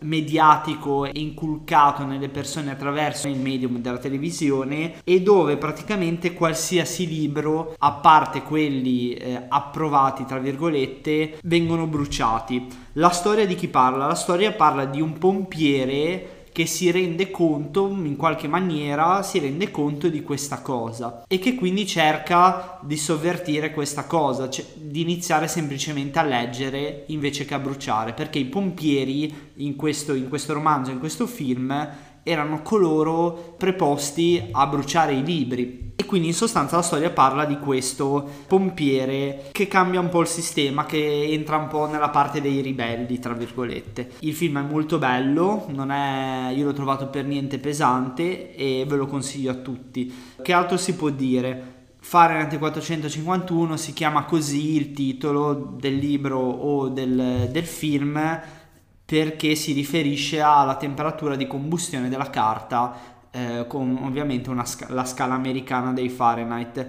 mediatico 0.00 1.04
e 1.04 1.12
inculcato 1.14 2.04
nelle 2.04 2.28
persone 2.28 2.70
attraverso 2.70 3.28
il 3.28 3.38
medium 3.38 3.78
della 3.78 3.98
televisione 3.98 5.00
e 5.04 5.22
dove 5.22 5.56
praticamente 5.56 6.34
qualsiasi 6.34 7.06
libro, 7.06 7.74
a 7.78 7.92
parte 7.92 8.42
quelli 8.42 9.14
eh, 9.14 9.46
approvati 9.48 10.24
tra 10.24 10.38
virgolette, 10.38 11.38
vengono 11.42 11.86
bruciati. 11.86 12.66
La 12.94 13.10
storia 13.10 13.46
di 13.46 13.54
chi 13.54 13.68
parla? 13.68 14.06
La 14.06 14.14
storia 14.14 14.52
parla 14.52 14.84
di 14.84 15.00
un 15.00 15.18
pompiere 15.18 16.37
che 16.58 16.66
si 16.66 16.90
rende 16.90 17.30
conto, 17.30 17.86
in 17.86 18.16
qualche 18.16 18.48
maniera, 18.48 19.22
si 19.22 19.38
rende 19.38 19.70
conto 19.70 20.08
di 20.08 20.24
questa 20.24 20.60
cosa 20.60 21.22
e 21.28 21.38
che 21.38 21.54
quindi 21.54 21.86
cerca 21.86 22.80
di 22.82 22.96
sovvertire 22.96 23.72
questa 23.72 24.06
cosa, 24.06 24.50
cioè 24.50 24.64
di 24.74 25.00
iniziare 25.00 25.46
semplicemente 25.46 26.18
a 26.18 26.24
leggere 26.24 27.04
invece 27.08 27.44
che 27.44 27.54
a 27.54 27.60
bruciare, 27.60 28.12
perché 28.12 28.40
i 28.40 28.46
pompieri 28.46 29.52
in 29.58 29.76
questo, 29.76 30.14
in 30.14 30.28
questo 30.28 30.52
romanzo, 30.52 30.90
in 30.90 30.98
questo 30.98 31.28
film, 31.28 31.88
erano 32.28 32.62
coloro 32.62 33.54
preposti 33.56 34.48
a 34.52 34.66
bruciare 34.66 35.14
i 35.14 35.24
libri 35.24 35.92
e 36.00 36.04
quindi 36.04 36.28
in 36.28 36.34
sostanza 36.34 36.76
la 36.76 36.82
storia 36.82 37.10
parla 37.10 37.44
di 37.44 37.58
questo 37.58 38.24
pompiere 38.46 39.48
che 39.50 39.66
cambia 39.66 39.98
un 39.98 40.08
po' 40.08 40.20
il 40.20 40.28
sistema, 40.28 40.86
che 40.86 41.24
entra 41.24 41.56
un 41.56 41.66
po' 41.66 41.86
nella 41.86 42.10
parte 42.10 42.40
dei 42.40 42.60
ribelli, 42.60 43.18
tra 43.18 43.32
virgolette. 43.32 44.12
Il 44.20 44.32
film 44.32 44.58
è 44.58 44.62
molto 44.62 44.98
bello, 44.98 45.66
non 45.70 45.90
è, 45.90 46.52
io 46.54 46.66
l'ho 46.66 46.72
trovato 46.72 47.08
per 47.08 47.24
niente 47.24 47.58
pesante 47.58 48.54
e 48.54 48.84
ve 48.86 48.94
lo 48.94 49.06
consiglio 49.06 49.50
a 49.50 49.54
tutti. 49.54 50.14
Che 50.40 50.52
altro 50.52 50.76
si 50.76 50.94
può 50.94 51.08
dire? 51.08 51.74
Fahrenheit 51.98 52.56
451 52.58 53.76
si 53.76 53.92
chiama 53.92 54.24
così 54.24 54.76
il 54.76 54.92
titolo 54.92 55.74
del 55.78 55.96
libro 55.96 56.38
o 56.38 56.88
del, 56.88 57.48
del 57.50 57.66
film 57.66 58.40
perché 59.10 59.54
si 59.54 59.72
riferisce 59.72 60.42
alla 60.42 60.76
temperatura 60.76 61.34
di 61.34 61.46
combustione 61.46 62.10
della 62.10 62.28
carta 62.28 62.94
eh, 63.30 63.64
con 63.66 63.98
ovviamente 64.02 64.50
sca- 64.64 64.88
la 64.90 65.06
scala 65.06 65.32
americana 65.32 65.94
dei 65.94 66.10
Fahrenheit. 66.10 66.86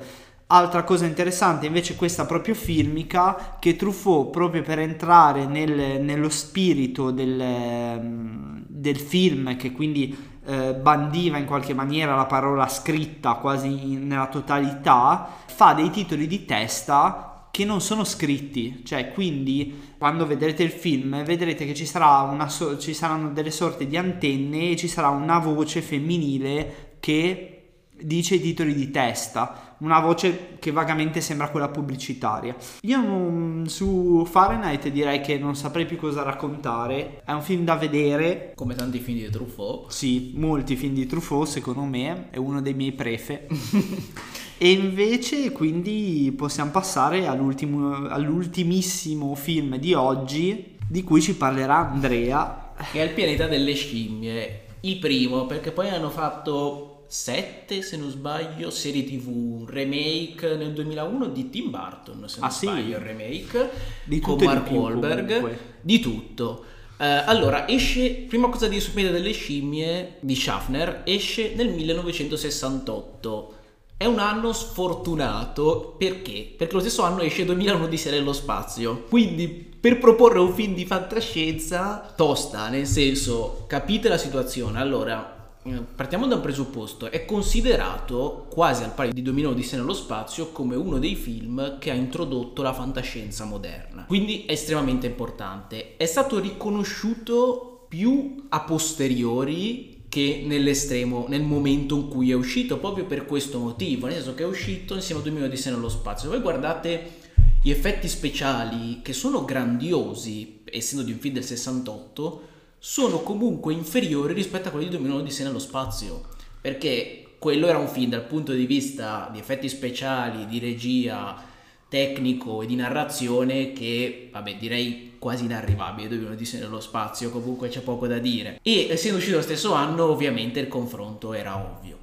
Altra 0.48 0.84
cosa 0.84 1.06
interessante 1.06 1.68
invece 1.68 1.96
questa 1.96 2.26
proprio 2.26 2.56
filmica 2.56 3.56
che 3.58 3.78
Truffaut 3.78 4.32
proprio 4.32 4.64
per 4.64 4.80
entrare 4.80 5.46
nel, 5.46 6.02
nello 6.02 6.28
spirito 6.28 7.12
del, 7.12 7.40
ehm, 7.40 8.66
del, 8.68 8.98
film 8.98 9.56
che 9.56 9.72
quindi 9.72 10.14
eh, 10.46 10.74
bandiva 10.74 11.38
in 11.38 11.46
qualche 11.46 11.74
maniera 11.74 12.18
la 12.18 12.26
parola 12.26 12.68
scritta 12.68 13.36
quasi 13.36 13.94
in, 13.94 14.08
nella 14.08 14.28
totalità 14.28 15.26
fa 15.46 15.72
dei 15.72 15.90
titoli 15.90 16.28
di 16.28 16.44
testa 16.44 17.29
che 17.52 17.66
non 17.66 17.82
sono 17.82 18.04
scritti, 18.04 18.82
cioè 18.86 19.12
quindi 19.12 19.94
quando 19.98 20.26
vedrete 20.26 20.64
il 20.64 20.72
film 20.72 21.24
vedrete 21.24 21.66
che 21.66 21.74
ci, 21.74 21.86
sarà 21.86 22.22
una 22.22 22.48
so- 22.48 22.78
ci 22.78 22.94
saranno 22.94 23.32
delle 23.32 23.52
sorte 23.52 23.88
di 23.88 23.98
antenne 23.98 24.72
e 24.72 24.76
ci 24.76 24.88
sarà 24.88 25.10
una 25.10 25.40
voce 25.40 25.82
femminile 25.82 26.96
che 27.00 27.60
dice 28.02 28.36
i 28.36 28.42
titoli 28.42 28.74
di 28.74 28.92
testa, 28.92 29.76
una 29.80 30.00
voce 30.00 30.58
che 30.60 30.72
vagamente 30.72 31.22
sembra 31.22 31.50
quella 31.50 31.70
pubblicitaria. 31.70 32.56
Io 32.82 33.02
mm, 33.02 33.66
su 33.66 34.26
Fahrenheit 34.30 34.88
direi 34.90 35.22
che 35.22 35.38
non 35.38 35.56
saprei 35.56 35.86
più 35.86 35.98
cosa 35.98 36.24
raccontare, 36.24 37.22
è 37.26 37.32
un 37.32 37.42
film 37.42 37.64
da 37.64 37.76
vedere. 37.76 38.54
Come 38.56 38.76
tanti 38.76 39.00
film 39.00 39.20
di 39.20 39.30
Truffaut. 39.30 39.90
Sì, 39.90 40.34
molti 40.36 40.76
film 40.76 40.94
di 40.94 41.06
Truffaut 41.06 41.48
secondo 41.48 41.84
me, 41.84 42.30
è 42.30 42.38
uno 42.38 42.62
dei 42.62 42.74
miei 42.74 42.94
prefe. 42.94 43.48
e 44.62 44.72
invece 44.72 45.54
quindi 45.54 46.34
possiamo 46.36 46.72
passare 46.72 47.26
all'ultimissimo 47.26 49.34
film 49.34 49.78
di 49.78 49.94
oggi 49.94 50.76
di 50.86 51.02
cui 51.02 51.22
ci 51.22 51.36
parlerà 51.36 51.90
Andrea. 51.90 52.74
Che 52.92 53.00
è 53.00 53.04
il 53.04 53.12
pianeta 53.12 53.48
delle 53.48 53.74
scimmie. 53.74 54.64
Il 54.82 54.98
primo, 54.98 55.46
perché 55.46 55.72
poi 55.72 55.88
hanno 55.88 56.10
fatto 56.10 57.06
7 57.08 57.82
se 57.82 57.96
non 57.96 58.10
sbaglio 58.10 58.70
serie 58.70 59.06
tv 59.06 59.30
un 59.30 59.66
remake 59.66 60.58
nel 60.58 60.74
2001 60.74 61.28
di 61.30 61.50
Tim 61.50 61.70
Burton 61.72 62.28
se 62.28 62.40
non 62.40 62.50
ah, 62.50 62.52
sbaglio 62.52 62.84
sì? 62.84 62.90
il 62.90 62.98
remake 62.98 63.70
di 64.04 64.20
con 64.20 64.38
Mark 64.44 64.70
Wahlberg 64.70 65.58
di 65.82 66.00
tutto 66.00 66.66
uh, 66.98 67.04
allora 67.26 67.68
esce 67.68 68.26
prima 68.28 68.50
cosa 68.50 68.68
di 68.68 68.80
Superiore 68.80 69.18
delle 69.18 69.32
scimmie 69.32 70.18
di 70.20 70.36
Schaffner 70.36 71.02
esce 71.04 71.54
nel 71.56 71.70
1968 71.70 73.54
è 74.00 74.06
un 74.06 74.20
anno 74.20 74.54
sfortunato 74.54 75.96
perché? 75.98 76.54
Perché 76.58 76.74
lo 76.74 76.80
stesso 76.80 77.04
anno 77.04 77.20
esce 77.20 77.44
2001 77.44 77.86
di 77.86 77.98
Serie 77.98 78.20
nello 78.20 78.32
spazio. 78.32 79.04
Quindi 79.10 79.50
per 79.50 80.00
proporre 80.00 80.40
un 80.40 80.54
film 80.54 80.74
di 80.74 80.86
fantascienza 80.86 82.10
tosta, 82.16 82.70
nel 82.70 82.88
senso, 82.88 83.66
capite 83.68 84.08
la 84.08 84.18
situazione. 84.18 84.80
Allora, 84.80 85.52
eh, 85.64 85.84
partiamo 85.94 86.28
da 86.28 86.36
un 86.36 86.42
presupposto, 86.42 87.12
è 87.12 87.26
considerato 87.26 88.48
quasi 88.50 88.84
al 88.84 88.94
pari 88.94 89.12
di 89.12 89.22
Domino 89.22 89.50
Odissea 89.50 89.80
nello 89.80 89.94
spazio 89.94 90.54
come 90.54 90.78
uno 90.78 90.98
dei 90.98 91.16
film 91.16 91.78
che 91.78 91.92
ha 91.92 91.94
introdotto 91.94 92.62
la 92.62 92.72
fantascienza 92.72 93.44
moderna. 93.44 94.06
Quindi 94.08 94.46
è 94.46 94.54
estremamente 94.54 95.08
importante. 95.08 95.98
È 95.98 96.06
stato 96.06 96.40
riconosciuto 96.40 97.86
più 97.90 98.46
a 98.48 98.62
posteriori 98.62 99.99
che 100.10 100.42
nell'estremo, 100.46 101.28
nel 101.30 101.44
momento 101.44 101.96
in 101.96 102.08
cui 102.10 102.32
è 102.32 102.34
uscito, 102.34 102.80
proprio 102.80 103.06
per 103.06 103.26
questo 103.26 103.60
motivo, 103.60 104.08
nel 104.08 104.16
senso 104.16 104.34
che 104.34 104.44
è 104.44 104.48
uscito 104.48 104.96
insieme 104.96 105.22
a 105.22 105.24
Domino 105.24 105.46
Odissea 105.46 105.72
nello 105.72 105.88
spazio. 105.88 106.30
Voi 106.30 106.42
guardate 106.42 107.18
gli 107.62 107.70
effetti 107.70 108.08
speciali 108.08 109.02
che 109.04 109.14
sono 109.14 109.46
grandiosi, 109.46 110.62
essendo 110.66 111.04
di 111.04 111.12
un 111.12 111.20
film 111.20 111.36
del 111.36 111.44
68, 111.44 112.48
sono 112.80 113.22
comunque 113.22 113.74
inferiori 113.74 114.34
rispetto 114.34 114.70
a 114.70 114.72
quelli 114.72 114.88
di 114.88 114.96
Domino 114.96 115.16
Odissea 115.16 115.46
nello 115.46 115.60
spazio, 115.60 116.26
perché 116.60 117.36
quello 117.38 117.68
era 117.68 117.78
un 117.78 117.88
film 117.88 118.10
dal 118.10 118.26
punto 118.26 118.54
di 118.54 118.66
vista 118.66 119.30
di 119.32 119.40
effetti 119.40 119.70
speciali, 119.70 120.48
di 120.48 120.58
regia, 120.58 121.46
tecnico 121.88 122.62
e 122.62 122.66
di 122.66 122.76
narrazione 122.76 123.74
che, 123.74 124.30
vabbè, 124.32 124.58
direi 124.58 125.09
quasi 125.20 125.46
inarrivabile, 125.46 126.08
Domino 126.08 126.32
Odissea 126.32 126.62
nello 126.62 126.80
spazio, 126.80 127.30
comunque 127.30 127.70
c'è 127.70 127.82
poco 127.82 128.08
da 128.08 128.18
dire. 128.18 128.60
E 128.64 128.88
essendo 128.90 129.18
uscito 129.18 129.36
lo 129.36 129.44
stesso 129.44 129.74
anno, 129.74 130.06
ovviamente 130.06 130.60
il 130.60 130.68
confronto 130.68 131.34
era 131.34 131.58
ovvio. 131.58 131.98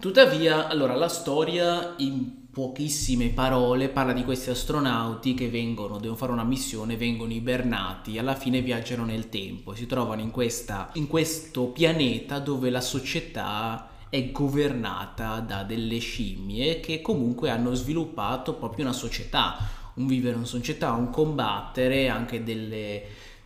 Tuttavia, 0.00 0.66
allora, 0.66 0.96
la 0.96 1.08
storia 1.08 1.94
in 1.98 2.40
pochissime 2.50 3.28
parole 3.28 3.88
parla 3.88 4.12
di 4.12 4.24
questi 4.24 4.50
astronauti 4.50 5.32
che 5.32 5.48
vengono, 5.48 5.98
devono 5.98 6.16
fare 6.16 6.32
una 6.32 6.44
missione, 6.44 6.96
vengono 6.96 7.32
ibernati, 7.32 8.18
alla 8.18 8.34
fine 8.34 8.60
viaggiano 8.60 9.04
nel 9.04 9.28
tempo, 9.30 9.74
si 9.74 9.86
trovano 9.86 10.20
in, 10.20 10.30
questa, 10.30 10.90
in 10.94 11.06
questo 11.06 11.68
pianeta 11.68 12.40
dove 12.40 12.68
la 12.68 12.82
società 12.82 13.88
è 14.10 14.30
governata 14.30 15.40
da 15.40 15.62
delle 15.62 15.98
scimmie 15.98 16.80
che 16.80 17.00
comunque 17.00 17.48
hanno 17.48 17.72
sviluppato 17.72 18.52
proprio 18.52 18.84
una 18.84 18.92
società, 18.92 19.56
un 19.94 20.06
vivere 20.06 20.36
in 20.36 20.44
società, 20.44 20.92
un 20.92 21.10
combattere 21.10 22.08
anche 22.08 22.42
delle 22.42 23.02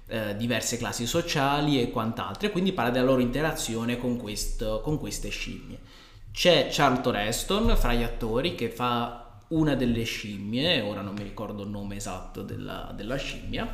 eh, 0.06 0.37
diverse 0.37 0.76
classi 0.76 1.06
sociali 1.06 1.80
e 1.80 1.90
quant'altro, 1.90 2.48
e 2.48 2.50
quindi 2.50 2.72
parla 2.72 2.90
della 2.90 3.06
loro 3.06 3.20
interazione 3.20 3.98
con, 3.98 4.16
questo, 4.16 4.80
con 4.82 4.98
queste 4.98 5.28
scimmie. 5.28 5.78
C'è 6.32 6.68
Charlton 6.70 7.16
Heston 7.16 7.76
fra 7.76 7.94
gli 7.94 8.02
attori 8.02 8.54
che 8.54 8.68
fa 8.68 9.40
una 9.48 9.74
delle 9.74 10.04
scimmie, 10.04 10.80
ora 10.80 11.00
non 11.00 11.14
mi 11.14 11.22
ricordo 11.22 11.62
il 11.62 11.70
nome 11.70 11.96
esatto 11.96 12.42
della, 12.42 12.92
della 12.94 13.16
scimmia. 13.16 13.72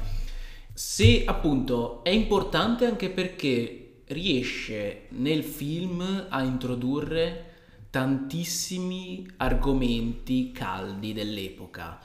Se 0.73 1.25
appunto 1.27 2.03
è 2.05 2.11
importante 2.11 2.87
anche 2.87 3.11
perché 3.11 4.03
riesce 4.07 5.07
nel 5.11 5.45
film 5.45 6.27
a 6.29 6.43
introdurre 6.43 7.51
tantissimi 7.91 9.27
argomenti 9.37 10.53
caldi 10.53 11.13
dell'epoca, 11.13 11.99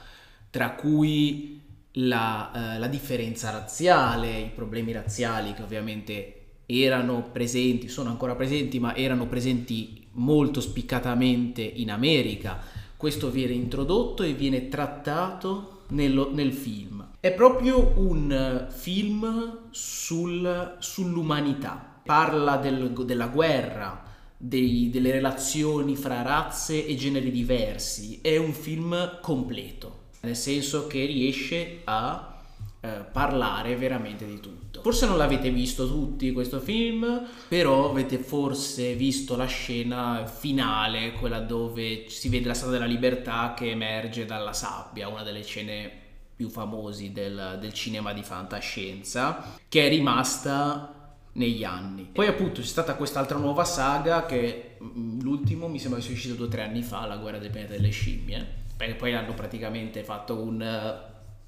tra 0.50 0.72
cui 0.72 1.60
la, 1.92 2.74
eh, 2.74 2.78
la, 2.78 2.86
differenza 2.86 3.50
razziale, 3.50 4.38
i 4.38 4.50
problemi 4.54 4.92
razziali 4.92 5.54
che 5.54 5.62
ovviamente 5.62 6.32
erano 6.66 7.30
presenti, 7.32 7.88
sono 7.88 8.10
ancora 8.10 8.34
presenti, 8.34 8.78
ma 8.78 8.94
erano 8.94 9.26
presenti 9.26 10.06
molto 10.12 10.60
spiccatamente 10.60 11.62
in 11.62 11.90
America. 11.90 12.58
Questo 12.96 13.30
viene 13.30 13.54
introdotto 13.54 14.22
e 14.22 14.34
viene 14.34 14.68
trattato 14.68 15.84
nello, 15.88 16.30
nel 16.32 16.52
film. 16.52 17.06
È 17.20 17.32
proprio 17.32 17.94
un 17.96 18.66
film 18.70 19.68
sul, 19.70 20.76
sull'umanità. 20.78 22.00
Parla 22.04 22.56
del, 22.56 22.92
della 23.04 23.28
guerra, 23.28 24.02
dei, 24.36 24.88
delle 24.90 25.10
relazioni 25.10 25.94
fra 25.96 26.22
razze 26.22 26.86
e 26.86 26.94
generi 26.96 27.30
diversi. 27.30 28.20
È 28.22 28.36
un 28.36 28.52
film 28.52 29.18
completo, 29.20 29.97
nel 30.20 30.36
senso 30.36 30.86
che 30.86 31.04
riesce 31.04 31.80
a 31.84 32.38
eh, 32.80 33.04
parlare 33.10 33.76
veramente 33.76 34.24
di 34.24 34.40
tutto. 34.40 34.82
Forse 34.82 35.06
non 35.06 35.16
l'avete 35.16 35.50
visto 35.50 35.86
tutti 35.86 36.30
questo 36.32 36.60
film, 36.60 37.26
però 37.48 37.90
avete 37.90 38.18
forse 38.18 38.94
visto 38.94 39.36
la 39.36 39.46
scena 39.46 40.26
finale, 40.26 41.12
quella 41.12 41.40
dove 41.40 42.04
si 42.08 42.28
vede 42.28 42.46
la 42.46 42.54
Strada 42.54 42.74
della 42.74 42.86
Libertà 42.86 43.54
che 43.56 43.70
emerge 43.70 44.26
dalla 44.26 44.52
sabbia, 44.52 45.08
una 45.08 45.22
delle 45.22 45.42
scene 45.42 45.90
più 46.36 46.48
famosi 46.48 47.10
del, 47.12 47.58
del 47.60 47.72
cinema 47.72 48.12
di 48.12 48.22
fantascienza, 48.22 49.56
che 49.68 49.86
è 49.86 49.88
rimasta 49.88 51.16
negli 51.32 51.64
anni. 51.64 52.08
Poi 52.12 52.28
appunto 52.28 52.60
c'è 52.60 52.66
stata 52.66 52.94
quest'altra 52.94 53.38
nuova 53.38 53.64
saga 53.64 54.24
che 54.24 54.76
mm, 54.80 55.20
l'ultimo 55.20 55.66
mi 55.66 55.80
sembra 55.80 55.98
che 55.98 56.06
sia 56.06 56.14
uscito 56.14 56.34
due 56.34 56.46
o 56.46 56.48
tre 56.48 56.62
anni 56.62 56.82
fa, 56.82 57.06
La 57.06 57.16
guerra 57.16 57.38
del 57.38 57.50
pianeta 57.50 57.72
delle 57.72 57.90
scimmie, 57.90 58.66
perché 58.78 58.94
poi 58.94 59.12
hanno 59.12 59.34
praticamente 59.34 60.04
fatto 60.04 60.40
un 60.40 60.96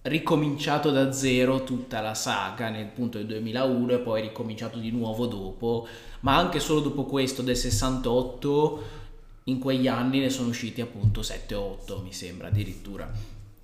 ricominciato 0.02 0.90
da 0.90 1.12
zero 1.12 1.62
tutta 1.62 2.00
la 2.00 2.14
saga 2.14 2.70
nel 2.70 2.86
punto 2.86 3.18
del 3.18 3.26
2001 3.28 3.92
e 3.92 3.98
poi 3.98 4.22
ricominciato 4.22 4.78
di 4.78 4.90
nuovo 4.90 5.26
dopo, 5.26 5.86
ma 6.20 6.36
anche 6.36 6.58
solo 6.58 6.80
dopo 6.80 7.04
questo 7.04 7.42
del 7.42 7.56
68 7.56 8.82
in 9.44 9.60
quegli 9.60 9.86
anni 9.86 10.18
ne 10.18 10.28
sono 10.30 10.48
usciti 10.48 10.80
appunto 10.80 11.22
7 11.22 11.54
o 11.54 11.60
8 11.82 12.00
mi 12.02 12.12
sembra 12.12 12.48
addirittura. 12.48 13.08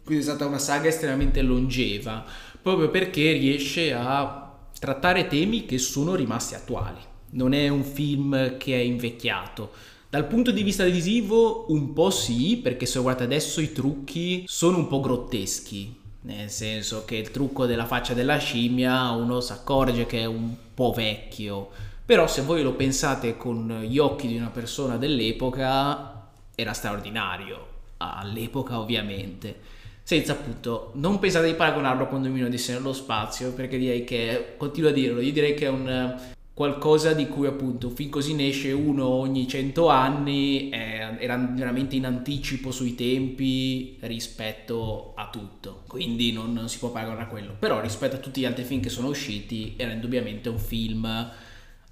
Quindi 0.05 0.22
è 0.22 0.29
stata 0.29 0.46
una 0.46 0.59
saga 0.59 0.87
estremamente 0.87 1.42
longeva, 1.42 2.24
proprio 2.62 2.88
perché 2.88 3.33
riesce 3.33 3.92
a 3.92 4.57
trattare 4.79 5.26
temi 5.26 5.66
che 5.66 5.79
sono 5.79 6.14
rimasti 6.14 6.55
attuali. 6.55 7.00
Non 7.31 7.52
è 7.52 7.66
un 7.66 7.83
film 7.83 8.57
che 8.59 8.74
è 8.74 8.81
invecchiato. 8.81 9.72
Dal 10.09 10.29
punto 10.29 10.53
di 10.53 10.62
vista 10.62 10.85
visivo 10.85 11.66
un 11.71 11.92
po' 11.92 12.11
sì, 12.11 12.59
perché 12.62 12.87
se 12.87 13.01
guardate 13.01 13.25
adesso 13.25 13.61
i 13.61 13.73
trucchi 13.73 14.45
sono 14.47 14.79
un 14.79 14.87
po' 14.87 15.01
grotteschi, 15.01 15.99
nel 16.23 16.49
senso 16.49 17.05
che 17.05 17.16
il 17.16 17.33
trucco 17.33 17.66
della 17.66 17.87
faccia 17.87 18.14
della 18.14 18.38
scimmia 18.38 19.11
uno 19.11 19.40
si 19.40 19.51
accorge 19.51 20.07
che 20.07 20.21
è 20.21 20.25
un 20.25 20.55
po' 20.73 20.92
vecchio, 20.92 21.71
però 22.07 22.29
se 22.29 22.42
voi 22.42 22.62
lo 22.62 22.75
pensate 22.75 23.37
con 23.37 23.81
gli 23.83 23.99
occhi 23.99 24.29
di 24.29 24.37
una 24.37 24.51
persona 24.51 24.97
dell'epoca 24.97 26.29
era 26.55 26.73
straordinario, 26.73 27.66
all'epoca 27.97 28.79
ovviamente, 28.79 29.59
senza 30.05 30.33
appunto, 30.33 30.92
non 30.95 31.19
pensate 31.19 31.49
di 31.49 31.55
paragonarlo 31.55 32.07
con 32.07 32.23
Domino 32.23 32.49
di 32.49 32.64
nello 32.69 32.92
spazio, 32.92 33.53
perché 33.53 33.77
direi 33.77 34.05
che, 34.05 34.55
continuo 34.57 34.90
a 34.90 34.92
dirlo, 34.92 35.21
io 35.21 35.33
direi 35.33 35.55
che 35.55 35.66
è 35.66 35.69
un, 35.69 36.16
qualcosa 36.57 37.12
di 37.12 37.29
cui 37.29 37.47
appunto 37.47 37.88
un 37.88 37.95
film 37.95 38.09
così 38.09 38.33
ne 38.33 38.49
esce 38.49 38.73
uno 38.73 39.05
ogni 39.05 39.47
cento 39.47 39.88
anni, 39.88 40.71
eh, 40.71 41.19
era 41.19 41.37
veramente 41.37 41.97
in 41.97 42.07
anticipo 42.07 42.71
sui 42.71 42.95
tempi 42.95 43.99
rispetto 44.01 45.12
a 45.16 45.29
tutto, 45.29 45.83
quindi 45.87 46.33
non, 46.33 46.55
non, 46.55 46.71
si 46.71 46.79
può 46.79 46.90
paragonare 46.90 47.25
a 47.25 47.29
quello, 47.29 47.55
però 47.59 47.83
rispetto 47.83 48.16
a 48.16 48.21
tutti 48.21 48.40
gli 48.40 48.47
altri 48.47 48.64
film 48.64 48.81
che 48.81 48.88
sono 48.88 49.09
usciti 49.09 49.75
era 49.77 49.92
indubbiamente 49.92 50.49
un 50.49 50.59
film 50.59 51.31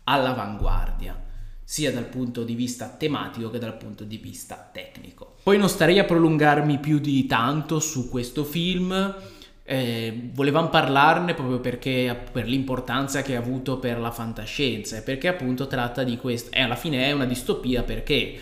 all'avanguardia, 0.04 1.22
sia 1.62 1.92
dal 1.92 2.06
punto 2.06 2.42
di 2.42 2.54
vista 2.54 2.88
tematico 2.88 3.50
che 3.50 3.58
dal 3.58 3.76
punto 3.76 4.04
di 4.04 4.16
vista 4.16 4.70
tecnico. 4.72 5.34
Poi 5.42 5.58
non 5.58 5.68
starei 5.68 5.98
a 5.98 6.04
prolungarmi 6.04 6.78
più 6.78 7.00
di 7.00 7.26
tanto 7.26 7.80
su 7.80 8.08
questo 8.08 8.44
film, 8.44 9.14
eh, 9.66 10.30
volevamo 10.34 10.68
parlarne 10.68 11.32
proprio 11.32 11.58
perché 11.58 12.24
per 12.30 12.46
l'importanza 12.46 13.22
che 13.22 13.34
ha 13.34 13.38
avuto 13.38 13.78
per 13.78 13.98
la 13.98 14.10
fantascienza 14.10 14.98
e 14.98 15.02
perché 15.02 15.28
appunto 15.28 15.66
tratta 15.66 16.04
di 16.04 16.18
questo 16.18 16.50
e 16.52 16.60
alla 16.60 16.76
fine 16.76 17.06
è 17.06 17.12
una 17.12 17.24
distopia 17.24 17.82
perché? 17.82 18.36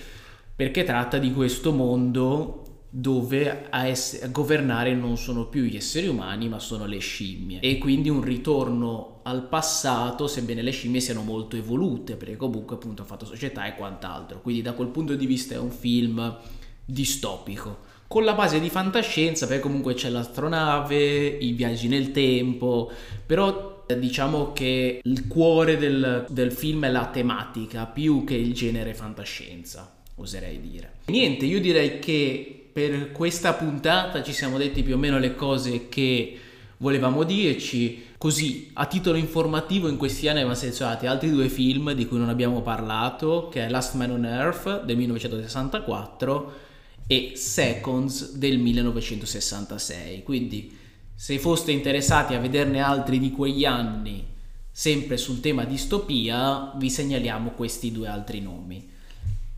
Perché 0.54 0.82
tratta 0.82 1.18
di 1.18 1.32
questo 1.32 1.72
mondo 1.72 2.58
dove 2.94 3.68
a, 3.70 3.86
ess- 3.86 4.22
a, 4.22 4.26
governare 4.26 4.94
non 4.94 5.16
sono 5.16 5.46
più 5.46 5.62
gli 5.62 5.76
esseri 5.76 6.08
umani 6.08 6.48
ma 6.48 6.58
sono 6.58 6.86
le 6.86 6.98
scimmie. 6.98 7.60
E 7.60 7.78
quindi 7.78 8.10
un 8.10 8.20
ritorno 8.20 9.20
al 9.22 9.46
passato 9.46 10.26
sebbene 10.26 10.60
le 10.60 10.72
scimmie 10.72 11.00
siano 11.00 11.22
molto 11.22 11.56
evolute 11.56 12.16
perché 12.16 12.36
comunque 12.36 12.74
appunto 12.74 13.02
ha 13.02 13.06
fatto 13.06 13.24
società 13.24 13.64
e 13.66 13.76
quant'altro. 13.76 14.40
Quindi 14.40 14.60
da 14.60 14.72
quel 14.72 14.88
punto 14.88 15.14
di 15.14 15.24
vista 15.24 15.54
è 15.54 15.58
un 15.58 15.70
film 15.70 16.36
distopico 16.84 17.90
con 18.12 18.24
la 18.24 18.34
base 18.34 18.60
di 18.60 18.68
fantascienza, 18.68 19.46
perché 19.46 19.62
comunque 19.62 19.94
c'è 19.94 20.10
l'astronave, 20.10 21.28
i 21.28 21.52
viaggi 21.52 21.88
nel 21.88 22.12
tempo, 22.12 22.92
però 23.24 23.84
eh, 23.86 23.98
diciamo 23.98 24.52
che 24.52 25.00
il 25.02 25.26
cuore 25.26 25.78
del, 25.78 26.26
del 26.28 26.52
film 26.52 26.84
è 26.84 26.90
la 26.90 27.06
tematica 27.06 27.86
più 27.86 28.22
che 28.24 28.34
il 28.34 28.52
genere 28.52 28.92
fantascienza, 28.92 29.90
oserei 30.16 30.60
dire. 30.60 30.92
Niente, 31.06 31.46
io 31.46 31.58
direi 31.58 32.00
che 32.00 32.68
per 32.70 33.12
questa 33.12 33.54
puntata 33.54 34.22
ci 34.22 34.34
siamo 34.34 34.58
detti 34.58 34.82
più 34.82 34.96
o 34.96 34.98
meno 34.98 35.18
le 35.18 35.34
cose 35.34 35.88
che 35.88 36.38
volevamo 36.76 37.22
dirci. 37.22 38.08
Così, 38.18 38.72
a 38.74 38.84
titolo 38.84 39.16
informativo, 39.16 39.88
in 39.88 39.96
questi 39.96 40.28
anni 40.28 40.40
abbiamo 40.40 40.54
selezionato 40.54 41.08
altri 41.08 41.30
due 41.30 41.48
film 41.48 41.92
di 41.92 42.06
cui 42.06 42.18
non 42.18 42.28
abbiamo 42.28 42.60
parlato, 42.60 43.48
che 43.50 43.64
è 43.64 43.70
Last 43.70 43.94
Man 43.94 44.10
on 44.10 44.26
Earth 44.26 44.82
del 44.84 44.98
1964 44.98 46.70
e 47.06 47.32
Seconds 47.34 48.32
del 48.32 48.58
1966. 48.58 50.22
Quindi 50.22 50.76
se 51.14 51.38
foste 51.38 51.72
interessati 51.72 52.34
a 52.34 52.40
vederne 52.40 52.80
altri 52.80 53.18
di 53.18 53.30
quegli 53.30 53.64
anni, 53.64 54.26
sempre 54.70 55.16
sul 55.16 55.40
tema 55.40 55.64
distopia, 55.64 56.72
vi 56.76 56.90
segnaliamo 56.90 57.50
questi 57.50 57.92
due 57.92 58.08
altri 58.08 58.40
nomi. 58.40 58.90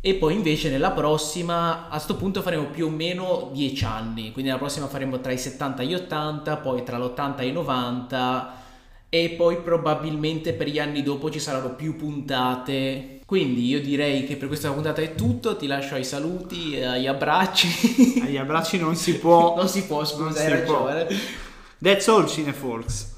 E 0.01 0.15
poi 0.15 0.35
invece 0.35 0.69
nella 0.69 0.91
prossima, 0.91 1.87
a 1.87 1.93
questo 1.93 2.17
punto 2.17 2.43
faremo 2.43 2.67
più 2.67 2.87
o 2.87 2.91
meno 2.91 3.51
10 3.55 3.85
anni, 3.85 4.33
quindi 4.33 4.51
nella 4.51 4.59
prossima 4.59 4.87
faremo 4.87 5.21
tra 5.21 5.33
i 5.33 5.39
70 5.39 5.83
e 5.83 5.87
gli 5.87 5.95
80, 5.95 6.57
poi 6.59 6.83
tra 6.85 6.99
l'80 6.99 7.39
e 7.39 7.47
i 7.47 7.53
90 7.53 8.63
e 9.15 9.31
poi 9.31 9.59
probabilmente 9.59 10.55
per 10.55 10.67
gli 10.67 10.81
anni 10.81 11.05
dopo 11.05 11.31
ci 11.31 11.39
saranno 11.39 11.77
più 11.77 11.95
puntate 11.95 13.21
quindi 13.25 13.67
io 13.67 13.81
direi 13.81 14.27
che 14.27 14.37
per 14.37 14.49
questa 14.49 14.71
puntata 14.71 15.01
è 15.01 15.15
tutto, 15.15 15.57
ti 15.57 15.67
lascio 15.67 15.95
ai 15.95 16.05
saluti, 16.05 16.79
agli 16.79 17.07
abbracci. 17.07 18.21
Agli 18.23 18.37
abbracci 18.37 18.79
non 18.79 18.95
si 18.97 19.17
può. 19.19 19.57
non 19.57 19.67
si 19.67 19.87
può, 19.87 20.05
scusa, 20.05 20.41
hai 20.41 20.51
ragione. 20.51 21.07
That's 21.79 22.07
all, 22.09 22.27
Cinefolks. 22.27 23.14